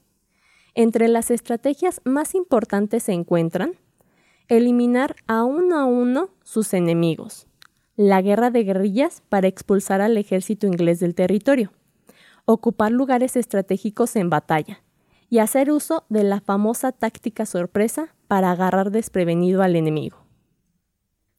Entre 0.74 1.08
las 1.08 1.30
estrategias 1.30 2.00
más 2.04 2.34
importantes 2.34 3.02
se 3.04 3.12
encuentran 3.12 3.74
eliminar 4.48 5.16
a 5.26 5.44
uno 5.44 5.78
a 5.78 5.84
uno 5.84 6.30
sus 6.42 6.74
enemigos, 6.74 7.46
la 7.96 8.22
guerra 8.22 8.50
de 8.50 8.64
guerrillas 8.64 9.22
para 9.28 9.48
expulsar 9.48 10.00
al 10.00 10.16
ejército 10.16 10.66
inglés 10.66 11.00
del 11.00 11.14
territorio, 11.14 11.72
ocupar 12.44 12.90
lugares 12.90 13.36
estratégicos 13.36 14.16
en 14.16 14.30
batalla 14.30 14.82
y 15.28 15.38
hacer 15.38 15.70
uso 15.70 16.04
de 16.08 16.24
la 16.24 16.40
famosa 16.40 16.92
táctica 16.92 17.46
sorpresa 17.46 18.14
para 18.26 18.50
agarrar 18.50 18.90
desprevenido 18.90 19.62
al 19.62 19.76
enemigo. 19.76 20.21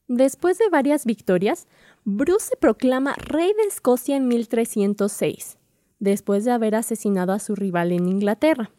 Después 0.08 0.58
de 0.58 0.68
varias 0.68 1.06
victorias, 1.06 1.66
Bruce 2.04 2.46
se 2.50 2.56
proclama 2.56 3.14
rey 3.14 3.52
de 3.54 3.62
Escocia 3.64 4.16
en 4.16 4.28
1306, 4.28 5.58
después 5.98 6.44
de 6.44 6.52
haber 6.52 6.74
asesinado 6.74 7.32
a 7.32 7.38
su 7.38 7.54
rival 7.54 7.92
en 7.92 8.08
Inglaterra 8.08 8.70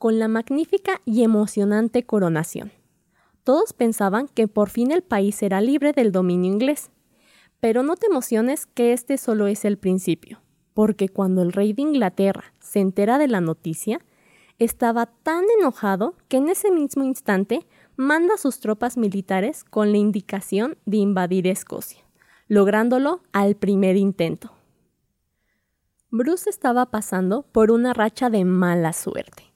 con 0.00 0.18
la 0.18 0.28
magnífica 0.28 1.02
y 1.04 1.24
emocionante 1.24 2.04
coronación. 2.04 2.72
Todos 3.44 3.74
pensaban 3.74 4.28
que 4.28 4.48
por 4.48 4.70
fin 4.70 4.92
el 4.92 5.02
país 5.02 5.42
era 5.42 5.60
libre 5.60 5.92
del 5.92 6.10
dominio 6.10 6.50
inglés. 6.50 6.90
Pero 7.60 7.82
no 7.82 7.96
te 7.96 8.06
emociones 8.06 8.64
que 8.64 8.94
este 8.94 9.18
solo 9.18 9.46
es 9.46 9.66
el 9.66 9.76
principio, 9.76 10.40
porque 10.72 11.10
cuando 11.10 11.42
el 11.42 11.52
rey 11.52 11.74
de 11.74 11.82
Inglaterra 11.82 12.54
se 12.60 12.80
entera 12.80 13.18
de 13.18 13.28
la 13.28 13.42
noticia, 13.42 14.00
estaba 14.58 15.04
tan 15.04 15.44
enojado 15.58 16.14
que 16.28 16.38
en 16.38 16.48
ese 16.48 16.70
mismo 16.70 17.04
instante 17.04 17.66
manda 18.00 18.36
sus 18.36 18.60
tropas 18.60 18.96
militares 18.96 19.62
con 19.62 19.92
la 19.92 19.98
indicación 19.98 20.76
de 20.86 20.96
invadir 20.96 21.46
Escocia, 21.46 22.02
lográndolo 22.48 23.22
al 23.32 23.54
primer 23.54 23.96
intento. 23.96 24.52
Bruce 26.10 26.50
estaba 26.50 26.86
pasando 26.86 27.42
por 27.42 27.70
una 27.70 27.92
racha 27.92 28.30
de 28.30 28.44
mala 28.44 28.92
suerte 28.92 29.50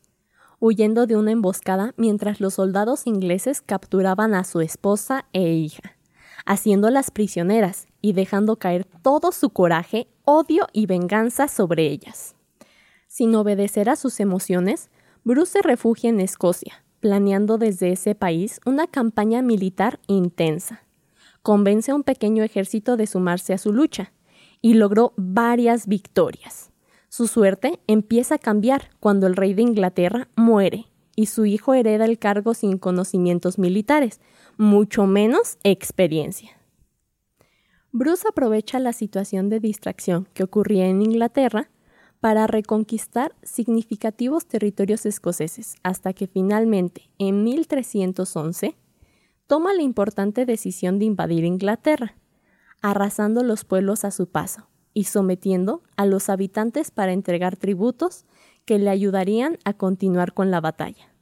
huyendo 0.65 1.07
de 1.07 1.17
una 1.17 1.31
emboscada 1.31 1.93
mientras 1.99 2.41
los 2.41 2.55
soldados 2.55 3.07
ingleses 3.07 3.61
capturaban 3.61 4.35
a 4.35 4.45
su 4.45 4.63
esposa 4.63 5.27
e 5.35 5.53
hija, 5.53 5.97
haciéndolas 6.47 7.11
prisioneras 7.11 7.87
y 8.01 8.15
dejando 8.15 8.57
caer 8.57 8.87
todo 9.03 9.31
su 9.31 9.51
coraje, 9.51 10.09
odio 10.25 10.67
y 10.73 10.87
venganza 10.87 11.49
sobre 11.49 11.89
ellas. 11.89 12.35
Sin 13.09 13.35
obedecer 13.35 13.91
a 13.91 13.97
sus 13.97 14.21
emociones, 14.21 14.91
Bruce 15.23 15.53
se 15.53 15.63
refugia 15.63 16.09
en 16.09 16.21
Escocia, 16.21 16.84
planeando 17.05 17.59
desde 17.59 17.93
ese 17.93 18.15
país 18.15 18.63
una 18.65 18.87
campaña 18.87 19.43
militar 19.43 20.01
intensa. 20.07 20.85
Convence 21.43 21.91
a 21.91 21.95
un 21.95 22.03
pequeño 22.03 22.43
ejército 22.43 22.97
de 22.97 23.07
sumarse 23.07 23.53
a 23.53 23.59
su 23.59 23.75
lucha 23.75 24.15
y 24.63 24.73
logró 24.73 25.13
varias 25.19 25.87
victorias. 25.87 26.71
Su 27.11 27.27
suerte 27.27 27.79
empieza 27.89 28.37
a 28.37 28.39
cambiar 28.39 28.89
cuando 29.01 29.27
el 29.27 29.37
rey 29.37 29.53
de 29.53 29.61
Inglaterra 29.61 30.29
muere 30.35 30.87
y 31.15 31.27
su 31.27 31.45
hijo 31.45 31.75
hereda 31.75 32.07
el 32.07 32.19
cargo 32.19 32.55
sin 32.55 32.79
conocimientos 32.79 33.59
militares, 33.59 34.23
mucho 34.57 35.05
menos 35.05 35.59
experiencia. 35.63 36.53
Bruce 37.93 38.27
aprovecha 38.27 38.79
la 38.79 38.95
situación 38.95 39.51
de 39.51 39.61
distracción 39.61 40.27
que 40.33 40.43
ocurría 40.43 40.87
en 40.87 41.03
Inglaterra 41.03 41.69
para 42.25 42.47
reconquistar 42.47 43.37
significativos 43.43 44.47
territorios 44.47 45.05
escoceses, 45.05 45.75
hasta 45.83 46.15
que 46.15 46.27
finalmente, 46.27 47.11
en 47.19 47.45
1311, 47.45 48.79
toma 49.47 49.75
la 49.75 49.83
importante 49.83 50.47
decisión 50.47 50.99
de 50.99 51.05
invadir 51.05 51.45
Inglaterra, 51.45 52.17
arrasando 52.81 53.43
los 53.43 53.67
pueblos 53.67 54.07
a 54.07 54.11
su 54.11 54.27
paso, 54.27 54.69
y 54.95 55.05
sometiendo 55.05 55.83
a 55.99 56.07
los 56.07 56.31
habitantes 56.31 56.91
para 56.91 57.13
entregar 57.13 57.59
tributos 57.59 58.25
que 58.65 58.79
le 58.79 58.89
ayudarían 58.89 59.59
a 59.67 59.75
continuar 59.75 60.33
con 60.33 60.51
la 60.51 60.63
batalla. 60.63 61.13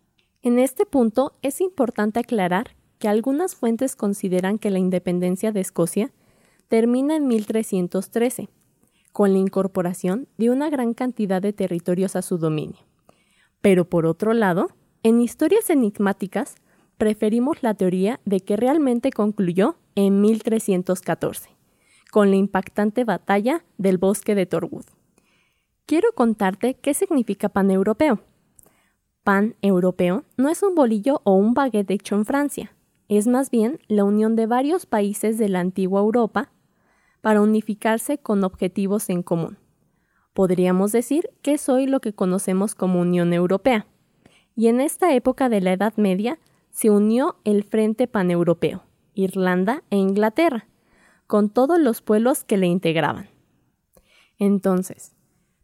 En 0.40 0.60
este 0.60 0.86
punto 0.86 1.32
es 1.42 1.60
importante 1.60 2.20
aclarar 2.20 2.76
que 3.00 3.08
algunas 3.08 3.56
fuentes 3.56 3.96
consideran 3.96 4.56
que 4.56 4.70
la 4.70 4.78
independencia 4.78 5.50
de 5.50 5.62
Escocia 5.62 6.12
termina 6.68 7.16
en 7.16 7.26
1313, 7.26 8.50
con 9.12 9.32
la 9.32 9.38
incorporación 9.38 10.28
de 10.38 10.50
una 10.50 10.70
gran 10.70 10.94
cantidad 10.94 11.40
de 11.40 11.52
territorios 11.52 12.16
a 12.16 12.22
su 12.22 12.38
dominio. 12.38 12.80
Pero 13.60 13.88
por 13.88 14.06
otro 14.06 14.32
lado, 14.32 14.70
en 15.02 15.20
historias 15.20 15.70
enigmáticas, 15.70 16.56
preferimos 16.98 17.62
la 17.62 17.74
teoría 17.74 18.20
de 18.24 18.40
que 18.40 18.56
realmente 18.56 19.10
concluyó 19.10 19.76
en 19.94 20.20
1314 20.20 21.50
con 22.10 22.30
la 22.30 22.36
impactante 22.36 23.04
batalla 23.04 23.64
del 23.78 23.96
bosque 23.96 24.34
de 24.34 24.44
Torwood. 24.44 24.84
Quiero 25.86 26.12
contarte 26.14 26.74
qué 26.74 26.92
significa 26.92 27.48
pan 27.48 27.70
europeo. 27.70 28.20
Pan 29.24 29.56
europeo 29.62 30.24
no 30.36 30.50
es 30.50 30.62
un 30.62 30.74
bolillo 30.74 31.22
o 31.24 31.32
un 31.34 31.54
baguette 31.54 31.90
hecho 31.90 32.14
en 32.14 32.26
Francia, 32.26 32.74
es 33.08 33.26
más 33.26 33.50
bien 33.50 33.78
la 33.88 34.04
unión 34.04 34.36
de 34.36 34.46
varios 34.46 34.86
países 34.86 35.38
de 35.38 35.48
la 35.48 35.60
antigua 35.60 36.00
Europa 36.00 36.50
para 37.22 37.40
unificarse 37.40 38.18
con 38.18 38.44
objetivos 38.44 39.08
en 39.08 39.22
común. 39.22 39.56
Podríamos 40.34 40.92
decir 40.92 41.30
que 41.40 41.54
es 41.54 41.68
hoy 41.68 41.86
lo 41.86 42.00
que 42.00 42.12
conocemos 42.12 42.74
como 42.74 43.00
Unión 43.00 43.32
Europea. 43.32 43.86
Y 44.54 44.66
en 44.66 44.80
esta 44.80 45.14
época 45.14 45.48
de 45.48 45.62
la 45.62 45.72
Edad 45.72 45.94
Media 45.96 46.38
se 46.70 46.90
unió 46.90 47.36
el 47.44 47.64
Frente 47.64 48.06
Paneuropeo, 48.06 48.82
Irlanda 49.14 49.82
e 49.90 49.96
Inglaterra, 49.96 50.66
con 51.26 51.48
todos 51.48 51.78
los 51.78 52.02
pueblos 52.02 52.44
que 52.44 52.56
le 52.56 52.66
integraban. 52.66 53.28
Entonces, 54.38 55.14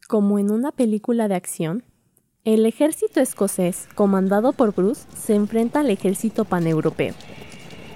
como 0.06 0.38
en 0.38 0.50
una 0.50 0.72
película 0.72 1.28
de 1.28 1.34
acción, 1.34 1.84
el 2.44 2.64
ejército 2.64 3.20
escocés, 3.20 3.88
comandado 3.94 4.52
por 4.52 4.74
Bruce, 4.74 5.06
se 5.14 5.34
enfrenta 5.34 5.80
al 5.80 5.90
ejército 5.90 6.44
paneuropeo. 6.44 7.14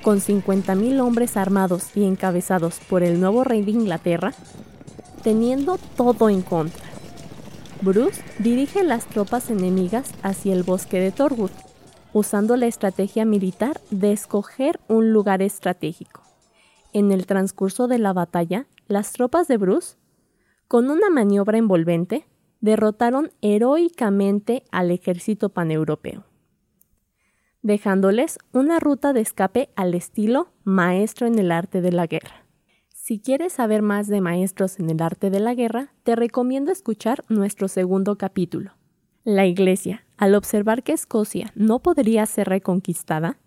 Con 0.02 0.20
50.000 0.20 1.00
hombres 1.00 1.36
armados 1.36 1.96
y 1.96 2.04
encabezados 2.04 2.80
por 2.88 3.04
el 3.04 3.20
nuevo 3.20 3.44
rey 3.44 3.62
de 3.62 3.70
Inglaterra, 3.70 4.34
teniendo 5.22 5.78
todo 5.96 6.28
en 6.28 6.42
contra. 6.42 6.82
Bruce 7.82 8.20
dirige 8.40 8.82
las 8.82 9.06
tropas 9.06 9.48
enemigas 9.48 10.12
hacia 10.22 10.54
el 10.54 10.64
bosque 10.64 10.98
de 10.98 11.12
Torwood, 11.12 11.52
usando 12.12 12.56
la 12.56 12.66
estrategia 12.66 13.24
militar 13.24 13.80
de 13.90 14.12
escoger 14.12 14.80
un 14.88 15.12
lugar 15.12 15.40
estratégico. 15.40 16.22
En 16.92 17.12
el 17.12 17.26
transcurso 17.26 17.86
de 17.86 17.98
la 17.98 18.12
batalla, 18.12 18.66
las 18.88 19.12
tropas 19.12 19.46
de 19.46 19.56
Bruce, 19.56 19.96
con 20.66 20.90
una 20.90 21.10
maniobra 21.10 21.58
envolvente, 21.58 22.26
derrotaron 22.60 23.30
heroicamente 23.40 24.64
al 24.72 24.90
ejército 24.90 25.48
paneuropeo. 25.48 26.24
Dejándoles 27.62 28.38
una 28.52 28.80
ruta 28.80 29.12
de 29.12 29.20
escape 29.20 29.70
al 29.76 29.94
estilo 29.94 30.48
maestro 30.64 31.26
en 31.26 31.38
el 31.38 31.52
arte 31.52 31.80
de 31.80 31.92
la 31.92 32.06
guerra. 32.06 32.44
Si 32.88 33.18
quieres 33.18 33.54
saber 33.54 33.82
más 33.82 34.06
de 34.08 34.20
maestros 34.20 34.78
en 34.78 34.90
el 34.90 35.02
arte 35.02 35.30
de 35.30 35.40
la 35.40 35.54
guerra, 35.54 35.92
te 36.02 36.14
recomiendo 36.14 36.70
escuchar 36.70 37.24
nuestro 37.28 37.68
segundo 37.68 38.16
capítulo. 38.16 38.72
La 39.24 39.46
Iglesia, 39.46 40.04
al 40.16 40.34
observar 40.34 40.82
que 40.82 40.92
Escocia 40.92 41.52
no 41.54 41.80
podría 41.80 42.26
ser 42.26 42.48
reconquistada, 42.48 43.38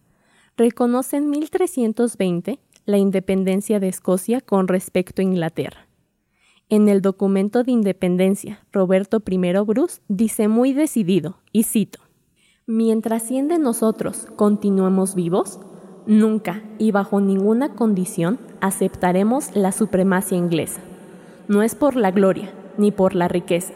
reconoce 0.58 1.18
en 1.18 1.30
1320 1.30 2.60
la 2.86 2.98
independencia 2.98 3.80
de 3.80 3.90
Escocia 3.90 4.42
con 4.42 4.68
respecto 4.68 5.22
a 5.22 5.26
Inglaterra. 5.26 5.88
En 6.70 6.90
el 6.90 7.02
documento 7.02 7.64
de 7.64 7.72
independencia, 7.72 8.66
Roberto 8.72 9.22
I 9.30 9.38
Bruce 9.66 10.02
dice 10.08 10.48
muy 10.48 10.74
decidido, 10.74 11.40
y 11.52 11.64
cito, 11.64 12.00
Mientras 12.68 13.22
cien 13.22 13.48
de 13.48 13.60
nosotros 13.60 14.26
continuemos 14.36 15.14
vivos, 15.14 15.60
nunca 16.08 16.64
y 16.80 16.90
bajo 16.90 17.22
ninguna 17.22 17.76
condición 17.76 18.40
aceptaremos 18.60 19.56
la 19.56 19.72
supremacia 19.72 20.36
inglesa. 20.36 20.82
No 21.48 21.62
es 21.62 21.76
por 21.76 21.96
la 21.96 22.10
gloria, 22.10 22.52
ni 22.80 22.92
por 22.92 23.14
la 23.14 23.28
riqueza, 23.28 23.76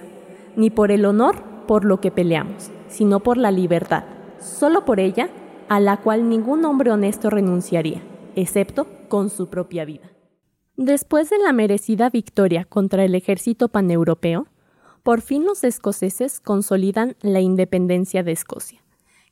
ni 0.56 0.72
por 0.72 0.90
el 0.90 1.06
honor 1.06 1.44
por 1.68 1.86
lo 1.86 2.02
que 2.02 2.10
peleamos, 2.10 2.72
sino 2.88 3.20
por 3.20 3.38
la 3.38 3.52
libertad, 3.52 4.06
solo 4.40 4.86
por 4.86 5.00
ella, 5.00 5.30
a 5.68 5.80
la 5.80 5.98
cual 5.98 6.28
ningún 6.28 6.66
hombre 6.66 6.90
honesto 6.90 7.30
renunciaría, 7.30 8.02
excepto 8.36 8.88
con 9.08 9.30
su 9.30 9.50
propia 9.50 9.86
vida. 9.86 10.10
Después 10.78 11.30
de 11.30 11.38
la 11.38 11.54
merecida 11.54 12.10
victoria 12.10 12.66
contra 12.66 13.06
el 13.06 13.14
ejército 13.14 13.68
paneuropeo, 13.68 14.48
por 15.04 15.22
fin 15.22 15.46
los 15.46 15.64
escoceses 15.64 16.40
consolidan 16.40 17.16
la 17.22 17.40
independencia 17.40 18.22
de 18.22 18.34
Escocia, 18.34 18.79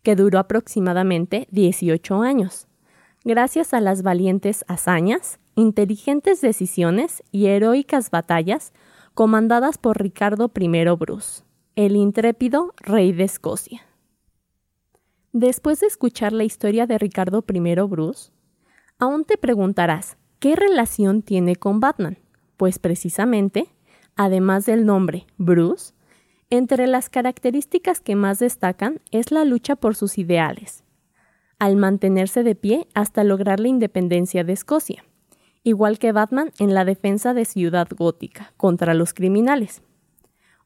que 0.08 0.16
duró 0.16 0.40
aproximadamente 0.40 1.50
18 1.52 2.22
años, 2.22 2.70
gracias 3.26 3.74
a 3.74 3.82
las 3.82 4.04
valientes 4.04 4.64
hazañas, 4.70 5.38
inteligentes 5.56 6.40
decisiones 6.40 7.24
y 7.34 7.48
heroicas 7.48 8.10
batallas 8.10 8.72
comandadas 9.14 9.78
por 9.78 10.02
Ricardo 10.02 10.50
I 10.58 10.70
Bruce, 10.98 11.44
el 11.76 11.98
intrépido 11.98 12.74
rey 12.78 13.12
de 13.12 13.26
Escocia. 13.26 13.82
Después 15.34 15.82
de 15.82 15.88
escuchar 15.88 16.32
la 16.32 16.46
historia 16.46 16.88
de 16.88 16.98
Ricardo 16.98 17.44
I 17.46 17.60
Bruce, 17.82 18.32
aún 19.00 19.26
te 19.26 19.38
preguntarás, 19.38 20.16
¿Qué 20.40 20.56
relación 20.56 21.22
tiene 21.22 21.58
con 21.58 21.82
Batman? 21.82 22.18
Pues 22.56 22.80
precisamente, 22.80 23.68
además 24.16 24.66
del 24.66 24.86
nombre 24.86 25.28
Bruce, 25.38 25.94
entre 26.50 26.88
las 26.88 27.10
características 27.10 28.00
que 28.00 28.16
más 28.16 28.40
destacan 28.40 29.02
es 29.12 29.32
la 29.32 29.44
lucha 29.44 29.76
por 29.76 29.96
sus 29.96 30.18
ideales, 30.18 30.84
al 31.60 31.76
mantenerse 31.76 32.44
de 32.44 32.56
pie 32.56 32.88
hasta 32.94 33.24
lograr 33.24 33.60
la 33.60 33.68
independencia 33.68 34.44
de 34.44 34.54
Escocia, 34.54 35.04
igual 35.64 36.00
que 36.00 36.12
Batman 36.12 36.52
en 36.60 36.74
la 36.74 36.86
defensa 36.86 37.34
de 37.34 37.46
Ciudad 37.46 37.88
Gótica 37.90 38.54
contra 38.56 38.94
los 38.94 39.14
criminales. 39.14 39.82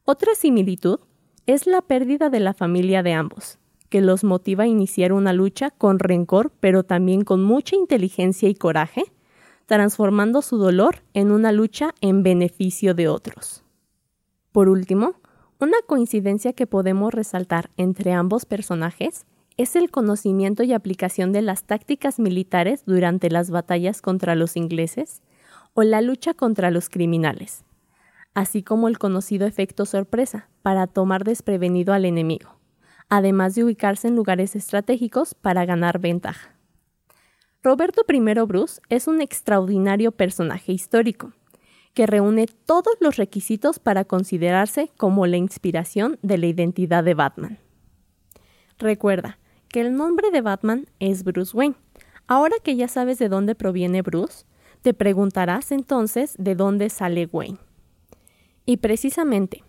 Otra 0.04 0.34
similitud 0.34 1.00
es 1.46 1.66
la 1.66 1.82
pérdida 1.82 2.30
de 2.30 2.40
la 2.40 2.54
familia 2.54 3.02
de 3.02 3.14
ambos, 3.14 3.58
que 3.88 4.00
los 4.00 4.24
motiva 4.24 4.64
a 4.64 4.68
iniciar 4.68 5.12
una 5.12 5.32
lucha 5.32 5.70
con 5.70 5.98
rencor 5.98 6.52
pero 6.60 6.84
también 6.84 7.22
con 7.24 7.42
mucha 7.42 7.76
inteligencia 7.76 8.48
y 8.48 8.54
coraje 8.54 9.04
transformando 9.66 10.42
su 10.42 10.58
dolor 10.58 11.02
en 11.14 11.30
una 11.30 11.50
lucha 11.50 11.94
en 12.00 12.22
beneficio 12.22 12.94
de 12.94 13.08
otros. 13.08 13.64
Por 14.52 14.68
último, 14.68 15.14
una 15.62 15.78
coincidencia 15.86 16.54
que 16.54 16.66
podemos 16.66 17.14
resaltar 17.14 17.70
entre 17.76 18.12
ambos 18.12 18.46
personajes 18.46 19.26
es 19.56 19.76
el 19.76 19.92
conocimiento 19.92 20.64
y 20.64 20.72
aplicación 20.72 21.30
de 21.30 21.40
las 21.40 21.62
tácticas 21.62 22.18
militares 22.18 22.82
durante 22.84 23.30
las 23.30 23.48
batallas 23.52 24.02
contra 24.02 24.34
los 24.34 24.56
ingleses 24.56 25.22
o 25.72 25.84
la 25.84 26.00
lucha 26.00 26.34
contra 26.34 26.72
los 26.72 26.88
criminales, 26.88 27.64
así 28.34 28.64
como 28.64 28.88
el 28.88 28.98
conocido 28.98 29.46
efecto 29.46 29.86
sorpresa 29.86 30.48
para 30.62 30.88
tomar 30.88 31.22
desprevenido 31.22 31.94
al 31.94 32.06
enemigo, 32.06 32.58
además 33.08 33.54
de 33.54 33.62
ubicarse 33.62 34.08
en 34.08 34.16
lugares 34.16 34.56
estratégicos 34.56 35.34
para 35.34 35.64
ganar 35.64 36.00
ventaja. 36.00 36.56
Roberto 37.62 38.02
I 38.08 38.18
Bruce 38.48 38.80
es 38.88 39.06
un 39.06 39.20
extraordinario 39.20 40.10
personaje 40.10 40.72
histórico, 40.72 41.34
que 41.94 42.06
reúne 42.06 42.46
todos 42.46 42.94
los 43.00 43.16
requisitos 43.16 43.78
para 43.78 44.04
considerarse 44.04 44.90
como 44.96 45.26
la 45.26 45.36
inspiración 45.36 46.18
de 46.22 46.38
la 46.38 46.46
identidad 46.46 47.04
de 47.04 47.14
Batman. 47.14 47.58
Recuerda 48.78 49.38
que 49.68 49.80
el 49.80 49.96
nombre 49.96 50.30
de 50.30 50.40
Batman 50.40 50.86
es 51.00 51.24
Bruce 51.24 51.56
Wayne. 51.56 51.76
Ahora 52.26 52.56
que 52.62 52.76
ya 52.76 52.88
sabes 52.88 53.18
de 53.18 53.28
dónde 53.28 53.54
proviene 53.54 54.02
Bruce, 54.02 54.44
te 54.82 54.94
preguntarás 54.94 55.70
entonces 55.72 56.34
de 56.38 56.54
dónde 56.54 56.90
sale 56.90 57.28
Wayne. 57.30 57.58
Y 58.64 58.78
precisamente, 58.78 59.64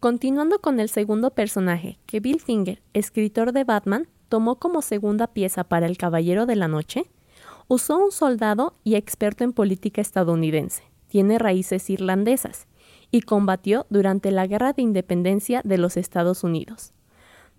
continuando 0.00 0.60
con 0.60 0.80
el 0.80 0.88
segundo 0.88 1.30
personaje 1.30 1.98
que 2.06 2.20
Bill 2.20 2.40
Finger, 2.40 2.82
escritor 2.92 3.52
de 3.52 3.64
Batman, 3.64 4.08
tomó 4.28 4.56
como 4.56 4.80
segunda 4.82 5.26
pieza 5.26 5.64
para 5.64 5.86
El 5.86 5.98
Caballero 5.98 6.46
de 6.46 6.56
la 6.56 6.68
Noche, 6.68 7.10
usó 7.68 7.98
un 7.98 8.12
soldado 8.12 8.74
y 8.84 8.94
experto 8.94 9.44
en 9.44 9.52
política 9.52 10.00
estadounidense. 10.00 10.91
Tiene 11.12 11.38
raíces 11.38 11.90
irlandesas 11.90 12.68
y 13.10 13.20
combatió 13.20 13.84
durante 13.90 14.30
la 14.30 14.46
Guerra 14.46 14.72
de 14.72 14.80
Independencia 14.80 15.60
de 15.62 15.76
los 15.76 15.98
Estados 15.98 16.42
Unidos, 16.42 16.94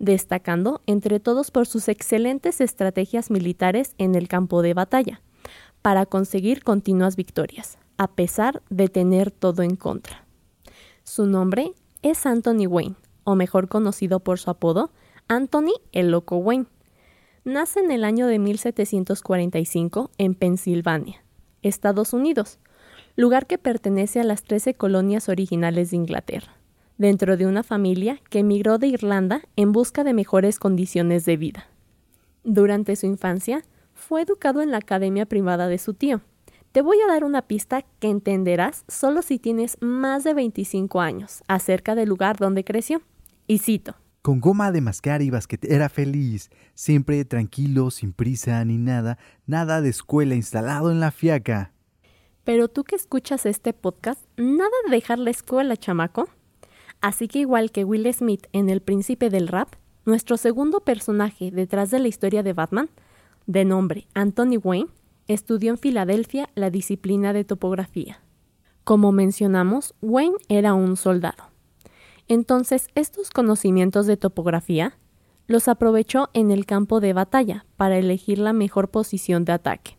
destacando 0.00 0.82
entre 0.86 1.20
todos 1.20 1.52
por 1.52 1.68
sus 1.68 1.86
excelentes 1.86 2.60
estrategias 2.60 3.30
militares 3.30 3.94
en 3.96 4.16
el 4.16 4.26
campo 4.26 4.60
de 4.60 4.74
batalla, 4.74 5.22
para 5.82 6.04
conseguir 6.04 6.64
continuas 6.64 7.14
victorias, 7.14 7.78
a 7.96 8.10
pesar 8.10 8.60
de 8.70 8.88
tener 8.88 9.30
todo 9.30 9.62
en 9.62 9.76
contra. 9.76 10.26
Su 11.04 11.26
nombre 11.26 11.74
es 12.02 12.26
Anthony 12.26 12.66
Wayne, 12.66 12.96
o 13.22 13.36
mejor 13.36 13.68
conocido 13.68 14.18
por 14.18 14.40
su 14.40 14.50
apodo, 14.50 14.90
Anthony 15.28 15.74
el 15.92 16.10
Loco 16.10 16.38
Wayne. 16.38 16.66
Nace 17.44 17.78
en 17.78 17.92
el 17.92 18.02
año 18.02 18.26
de 18.26 18.40
1745 18.40 20.10
en 20.18 20.34
Pensilvania, 20.34 21.22
Estados 21.62 22.12
Unidos, 22.12 22.58
lugar 23.16 23.46
que 23.46 23.58
pertenece 23.58 24.20
a 24.20 24.24
las 24.24 24.42
13 24.42 24.74
colonias 24.74 25.28
originales 25.28 25.90
de 25.90 25.96
Inglaterra, 25.96 26.56
dentro 26.98 27.36
de 27.36 27.46
una 27.46 27.62
familia 27.62 28.20
que 28.28 28.40
emigró 28.40 28.78
de 28.78 28.88
Irlanda 28.88 29.42
en 29.56 29.72
busca 29.72 30.04
de 30.04 30.14
mejores 30.14 30.58
condiciones 30.58 31.24
de 31.24 31.36
vida. 31.36 31.66
Durante 32.42 32.96
su 32.96 33.06
infancia, 33.06 33.62
fue 33.94 34.22
educado 34.22 34.62
en 34.62 34.70
la 34.70 34.78
academia 34.78 35.26
privada 35.26 35.68
de 35.68 35.78
su 35.78 35.94
tío. 35.94 36.20
Te 36.72 36.82
voy 36.82 36.98
a 37.00 37.12
dar 37.12 37.22
una 37.22 37.42
pista 37.42 37.84
que 38.00 38.10
entenderás 38.10 38.84
solo 38.88 39.22
si 39.22 39.38
tienes 39.38 39.78
más 39.80 40.24
de 40.24 40.34
25 40.34 41.00
años 41.00 41.44
acerca 41.46 41.94
del 41.94 42.08
lugar 42.08 42.36
donde 42.36 42.64
creció. 42.64 43.00
Y 43.46 43.58
cito. 43.58 43.94
Con 44.22 44.40
goma 44.40 44.72
de 44.72 44.80
mascar 44.80 45.22
y 45.22 45.30
basquete 45.30 45.72
era 45.72 45.88
feliz, 45.88 46.50
siempre 46.74 47.24
tranquilo, 47.26 47.90
sin 47.90 48.12
prisa 48.12 48.64
ni 48.64 48.78
nada, 48.78 49.18
nada 49.46 49.82
de 49.82 49.90
escuela 49.90 50.34
instalado 50.34 50.90
en 50.90 50.98
la 50.98 51.10
fiaca. 51.10 51.73
Pero 52.44 52.68
tú 52.68 52.84
que 52.84 52.96
escuchas 52.96 53.46
este 53.46 53.72
podcast, 53.72 54.22
nada 54.36 54.70
de 54.86 54.90
dejar 54.90 55.18
la 55.18 55.30
escuela, 55.30 55.76
chamaco. 55.76 56.28
Así 57.00 57.28
que 57.28 57.40
igual 57.40 57.70
que 57.70 57.84
Will 57.84 58.12
Smith 58.12 58.46
en 58.52 58.68
El 58.68 58.80
Príncipe 58.80 59.30
del 59.30 59.48
Rap, 59.48 59.74
nuestro 60.04 60.36
segundo 60.36 60.80
personaje 60.80 61.50
detrás 61.50 61.90
de 61.90 61.98
la 61.98 62.08
historia 62.08 62.42
de 62.42 62.52
Batman, 62.52 62.90
de 63.46 63.64
nombre 63.64 64.06
Anthony 64.14 64.58
Wayne, 64.62 64.90
estudió 65.26 65.70
en 65.70 65.78
Filadelfia 65.78 66.50
la 66.54 66.70
disciplina 66.70 67.32
de 67.32 67.44
topografía. 67.44 68.20
Como 68.84 69.12
mencionamos, 69.12 69.94
Wayne 70.02 70.36
era 70.48 70.74
un 70.74 70.96
soldado. 70.96 71.44
Entonces, 72.28 72.88
estos 72.94 73.30
conocimientos 73.30 74.06
de 74.06 74.16
topografía 74.16 74.98
los 75.46 75.68
aprovechó 75.68 76.30
en 76.32 76.50
el 76.50 76.66
campo 76.66 77.00
de 77.00 77.12
batalla 77.12 77.66
para 77.76 77.98
elegir 77.98 78.38
la 78.38 78.52
mejor 78.52 78.90
posición 78.90 79.44
de 79.44 79.52
ataque. 79.52 79.98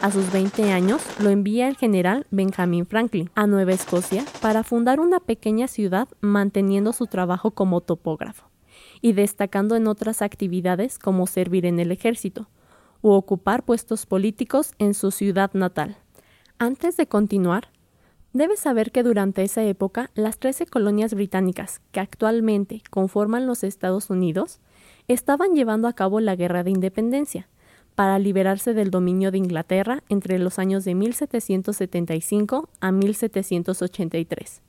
A 0.00 0.10
sus 0.10 0.32
20 0.32 0.72
años 0.72 1.02
lo 1.20 1.30
envía 1.30 1.68
el 1.68 1.76
general 1.76 2.26
Benjamin 2.30 2.86
Franklin 2.86 3.30
a 3.34 3.46
Nueva 3.46 3.72
Escocia 3.72 4.24
para 4.40 4.64
fundar 4.64 5.00
una 5.00 5.20
pequeña 5.20 5.68
ciudad 5.68 6.08
manteniendo 6.20 6.92
su 6.92 7.06
trabajo 7.06 7.52
como 7.52 7.80
topógrafo 7.80 8.50
y 9.00 9.12
destacando 9.12 9.76
en 9.76 9.86
otras 9.86 10.22
actividades 10.22 10.98
como 10.98 11.26
servir 11.26 11.66
en 11.66 11.78
el 11.78 11.92
ejército 11.92 12.48
u 13.00 13.10
ocupar 13.10 13.64
puestos 13.64 14.06
políticos 14.06 14.72
en 14.78 14.94
su 14.94 15.10
ciudad 15.10 15.52
natal. 15.54 15.96
Antes 16.58 16.96
de 16.96 17.06
continuar, 17.06 17.68
Debes 18.34 18.60
saber 18.60 18.92
que 18.92 19.02
durante 19.02 19.42
esa 19.42 19.62
época 19.62 20.10
las 20.14 20.38
13 20.38 20.64
colonias 20.66 21.12
británicas 21.12 21.82
que 21.92 22.00
actualmente 22.00 22.82
conforman 22.88 23.46
los 23.46 23.62
Estados 23.62 24.08
Unidos 24.08 24.58
estaban 25.06 25.54
llevando 25.54 25.86
a 25.86 25.92
cabo 25.92 26.18
la 26.18 26.34
Guerra 26.34 26.64
de 26.64 26.70
Independencia 26.70 27.48
para 27.94 28.18
liberarse 28.18 28.74
del 28.74 28.90
dominio 28.90 29.30
de 29.30 29.38
Inglaterra 29.38 30.02
entre 30.08 30.38
los 30.38 30.58
años 30.58 30.84
de 30.84 30.94
1775 30.94 32.68
a 32.80 32.92
1783. 32.92 34.62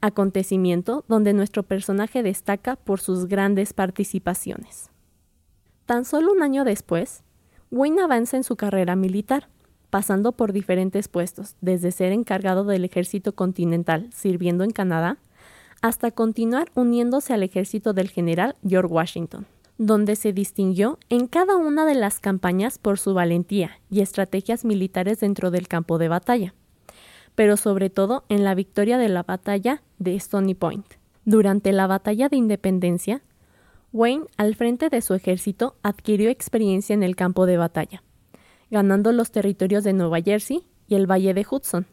Acontecimiento 0.00 1.04
donde 1.08 1.32
nuestro 1.32 1.62
personaje 1.62 2.22
destaca 2.22 2.76
por 2.76 3.00
sus 3.00 3.26
grandes 3.26 3.72
participaciones. 3.72 4.90
Tan 5.86 6.04
solo 6.04 6.32
un 6.32 6.42
año 6.42 6.64
después, 6.64 7.22
Wayne 7.70 8.02
avanza 8.02 8.36
en 8.36 8.44
su 8.44 8.56
carrera 8.56 8.96
militar, 8.96 9.48
pasando 9.90 10.32
por 10.32 10.52
diferentes 10.52 11.08
puestos, 11.08 11.56
desde 11.60 11.92
ser 11.92 12.12
encargado 12.12 12.64
del 12.64 12.84
ejército 12.84 13.34
continental 13.34 14.10
sirviendo 14.12 14.64
en 14.64 14.70
Canadá, 14.70 15.18
hasta 15.82 16.10
continuar 16.10 16.70
uniéndose 16.74 17.32
al 17.32 17.42
ejército 17.42 17.92
del 17.92 18.08
general 18.08 18.56
George 18.66 18.92
Washington, 18.92 19.46
donde 19.78 20.16
se 20.16 20.32
distinguió 20.32 20.98
en 21.08 21.26
cada 21.26 21.56
una 21.56 21.84
de 21.84 21.94
las 21.94 22.20
campañas 22.20 22.78
por 22.78 22.98
su 22.98 23.14
valentía 23.14 23.80
y 23.90 24.00
estrategias 24.00 24.64
militares 24.64 25.20
dentro 25.20 25.50
del 25.50 25.68
campo 25.68 25.98
de 25.98 26.08
batalla, 26.08 26.54
pero 27.34 27.56
sobre 27.56 27.90
todo 27.90 28.24
en 28.28 28.44
la 28.44 28.54
victoria 28.54 28.98
de 28.98 29.08
la 29.08 29.22
batalla 29.22 29.82
de 29.98 30.14
Stony 30.16 30.54
Point. 30.54 30.86
Durante 31.24 31.72
la 31.72 31.86
batalla 31.86 32.28
de 32.28 32.36
independencia, 32.36 33.22
Wayne, 33.92 34.26
al 34.36 34.54
frente 34.54 34.88
de 34.88 35.02
su 35.02 35.14
ejército, 35.14 35.76
adquirió 35.82 36.30
experiencia 36.30 36.94
en 36.94 37.02
el 37.02 37.16
campo 37.16 37.46
de 37.46 37.56
batalla, 37.56 38.02
ganando 38.70 39.12
los 39.12 39.30
territorios 39.30 39.84
de 39.84 39.92
Nueva 39.92 40.20
Jersey 40.20 40.66
y 40.88 40.94
el 40.94 41.10
Valle 41.10 41.34
de 41.34 41.46
Hudson. 41.50 41.86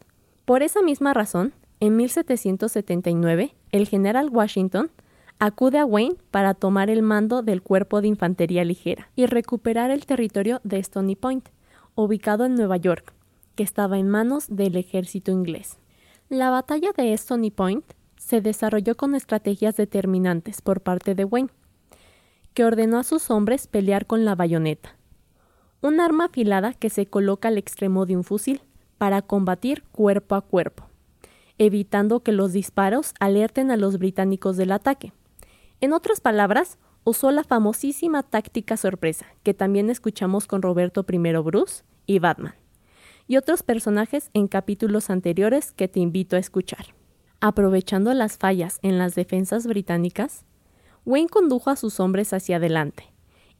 Por 0.44 0.62
esa 0.62 0.82
misma 0.82 1.14
razón, 1.14 1.54
en 1.80 1.96
1779, 1.96 3.54
el 3.72 3.88
general 3.88 4.28
Washington 4.30 4.90
acude 5.38 5.78
a 5.78 5.84
Wayne 5.84 6.16
para 6.30 6.54
tomar 6.54 6.90
el 6.90 7.02
mando 7.02 7.42
del 7.42 7.62
cuerpo 7.62 8.00
de 8.00 8.08
infantería 8.08 8.64
ligera 8.64 9.10
y 9.16 9.26
recuperar 9.26 9.90
el 9.90 10.06
territorio 10.06 10.60
de 10.64 10.78
Stony 10.78 11.16
Point, 11.16 11.48
ubicado 11.94 12.44
en 12.44 12.54
Nueva 12.54 12.76
York, 12.76 13.12
que 13.54 13.62
estaba 13.62 13.98
en 13.98 14.08
manos 14.08 14.46
del 14.48 14.76
ejército 14.76 15.30
inglés. 15.30 15.78
La 16.28 16.50
batalla 16.50 16.90
de 16.96 17.12
Stony 17.12 17.50
Point 17.54 17.84
se 18.16 18.40
desarrolló 18.40 18.96
con 18.96 19.14
estrategias 19.14 19.76
determinantes 19.76 20.62
por 20.62 20.80
parte 20.80 21.14
de 21.14 21.24
Wayne, 21.24 21.50
que 22.54 22.64
ordenó 22.64 22.98
a 22.98 23.04
sus 23.04 23.30
hombres 23.30 23.66
pelear 23.66 24.06
con 24.06 24.24
la 24.24 24.34
bayoneta, 24.34 24.96
un 25.82 26.00
arma 26.00 26.26
afilada 26.26 26.72
que 26.72 26.88
se 26.88 27.06
coloca 27.06 27.48
al 27.48 27.58
extremo 27.58 28.06
de 28.06 28.16
un 28.16 28.24
fusil 28.24 28.62
para 28.96 29.20
combatir 29.20 29.82
cuerpo 29.92 30.34
a 30.34 30.40
cuerpo, 30.40 30.86
evitando 31.58 32.20
que 32.20 32.32
los 32.32 32.52
disparos 32.52 33.12
alerten 33.20 33.70
a 33.70 33.76
los 33.76 33.98
británicos 33.98 34.56
del 34.56 34.72
ataque. 34.72 35.12
En 35.80 35.92
otras 35.92 36.20
palabras, 36.20 36.78
usó 37.04 37.30
la 37.30 37.44
famosísima 37.44 38.22
táctica 38.22 38.76
sorpresa, 38.76 39.26
que 39.42 39.54
también 39.54 39.90
escuchamos 39.90 40.46
con 40.46 40.62
Roberto 40.62 41.04
I. 41.08 41.18
Bruce 41.42 41.84
y 42.06 42.18
Batman, 42.18 42.54
y 43.26 43.36
otros 43.36 43.62
personajes 43.62 44.30
en 44.32 44.48
capítulos 44.48 45.10
anteriores 45.10 45.72
que 45.72 45.88
te 45.88 46.00
invito 46.00 46.36
a 46.36 46.38
escuchar. 46.38 46.94
Aprovechando 47.40 48.12
las 48.14 48.38
fallas 48.38 48.78
en 48.82 48.98
las 48.98 49.14
defensas 49.14 49.66
británicas, 49.66 50.44
Wayne 51.04 51.28
condujo 51.28 51.70
a 51.70 51.76
sus 51.76 52.00
hombres 52.00 52.32
hacia 52.32 52.56
adelante, 52.56 53.12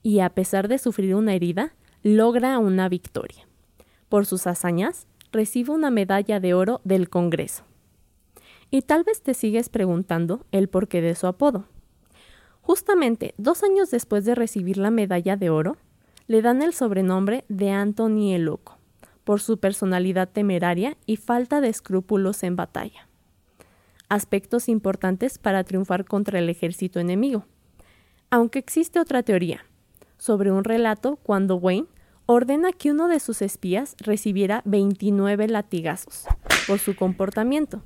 y 0.03 0.20
a 0.20 0.31
pesar 0.31 0.68
de 0.68 0.79
sufrir 0.79 1.14
una 1.14 1.35
herida, 1.35 1.74
logra 2.03 2.59
una 2.59 2.88
victoria. 2.88 3.46
Por 4.09 4.24
sus 4.24 4.46
hazañas, 4.46 5.07
recibe 5.33 5.72
una 5.72 5.90
medalla 5.90 6.40
de 6.40 6.55
oro 6.55 6.81
del 6.85 7.11
Congreso. 7.11 7.64
Y 8.70 8.83
tal 8.83 9.05
vez 9.05 9.22
te 9.22 9.35
sigues 9.35 9.68
preguntando 9.68 10.46
el 10.53 10.68
porqué 10.68 11.00
de 11.00 11.14
su 11.14 11.27
apodo. 11.27 11.66
Justamente 12.64 13.35
dos 13.37 13.62
años 13.62 13.90
después 13.90 14.24
de 14.24 14.35
recibir 14.35 14.79
la 14.79 14.90
medalla 14.90 15.37
de 15.37 15.50
oro, 15.50 15.77
le 16.27 16.40
dan 16.40 16.62
el 16.62 16.72
sobrenombre 16.72 17.44
de 17.50 17.70
Anthony 17.70 18.33
el 18.33 18.46
Loco, 18.46 18.79
por 19.24 19.42
su 19.42 19.59
personalidad 19.59 20.31
temeraria 20.31 20.96
y 21.05 21.16
falta 21.16 21.61
de 21.61 21.68
escrúpulos 21.68 22.42
en 22.42 22.57
batalla. 22.57 23.07
Aspectos 24.09 24.70
importantes 24.70 25.37
para 25.37 25.62
triunfar 25.64 26.07
contra 26.07 26.38
el 26.38 26.48
ejército 26.48 27.00
enemigo. 27.00 27.44
Aunque 28.31 28.61
existe 28.61 28.98
otra 28.98 29.22
teoría, 29.22 29.66
sobre 30.16 30.50
un 30.50 30.64
relato 30.64 31.16
cuando 31.16 31.57
Wayne 31.57 31.88
ordena 32.24 32.72
que 32.72 32.90
uno 32.90 33.09
de 33.09 33.20
sus 33.20 33.42
espías 33.42 33.94
recibiera 33.98 34.62
29 34.64 35.48
latigazos 35.48 36.24
por 36.66 36.79
su 36.79 36.96
comportamiento 36.96 37.83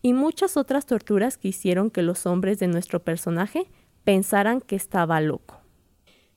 y 0.00 0.12
muchas 0.12 0.56
otras 0.56 0.86
torturas 0.86 1.38
que 1.38 1.48
hicieron 1.48 1.90
que 1.90 2.02
los 2.02 2.24
hombres 2.24 2.60
de 2.60 2.68
nuestro 2.68 3.00
personaje 3.00 3.68
pensaran 4.04 4.60
que 4.60 4.76
estaba 4.76 5.20
loco. 5.20 5.60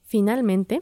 Finalmente, 0.04 0.82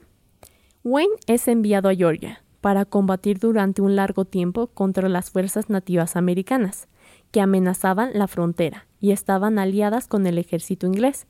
Wayne 0.83 1.15
es 1.27 1.47
enviado 1.47 1.89
a 1.89 1.95
Georgia 1.95 2.43
para 2.61 2.85
combatir 2.85 3.39
durante 3.39 3.81
un 3.81 3.95
largo 3.95 4.25
tiempo 4.25 4.67
contra 4.67 5.09
las 5.09 5.31
fuerzas 5.31 5.69
nativas 5.69 6.15
americanas, 6.15 6.87
que 7.31 7.41
amenazaban 7.41 8.11
la 8.13 8.27
frontera 8.27 8.87
y 8.99 9.11
estaban 9.11 9.59
aliadas 9.59 10.07
con 10.07 10.27
el 10.27 10.37
ejército 10.37 10.87
inglés. 10.87 11.27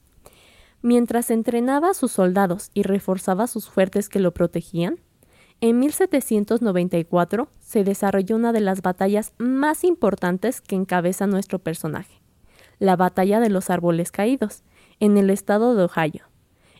Mientras 0.82 1.32
entrenaba 1.32 1.92
a 1.92 1.94
sus 1.94 2.12
soldados 2.12 2.70
y 2.74 2.84
reforzaba 2.84 3.48
sus 3.48 3.70
fuertes 3.70 4.10
que 4.10 4.20
lo 4.20 4.34
protegían, 4.34 5.00
en 5.62 5.80
1794 5.80 7.48
se 7.62 7.84
desarrolló 7.86 8.36
una 8.36 8.52
de 8.52 8.60
las 8.60 8.82
batallas 8.82 9.34
más 9.38 9.86
importantes 9.86 10.60
que 10.60 10.76
encabeza 10.76 11.26
nuestro 11.26 11.60
personaje, 11.60 12.22
la 12.80 12.98
Batalla 12.98 13.40
de 13.40 13.50
los 13.50 13.70
Árboles 13.70 14.12
Caídos, 14.12 14.64
en 15.00 15.18
el 15.18 15.30
estado 15.30 15.76
de 15.76 15.84
Ohio, 15.84 16.26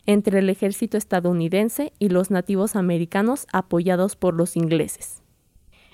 entre 0.06 0.40
el 0.40 0.50
ejército 0.50 0.96
estadounidense 0.96 1.92
y 1.98 2.08
los 2.08 2.30
nativos 2.30 2.76
americanos 2.76 3.46
apoyados 3.52 4.16
por 4.16 4.34
los 4.34 4.56
ingleses. 4.56 5.22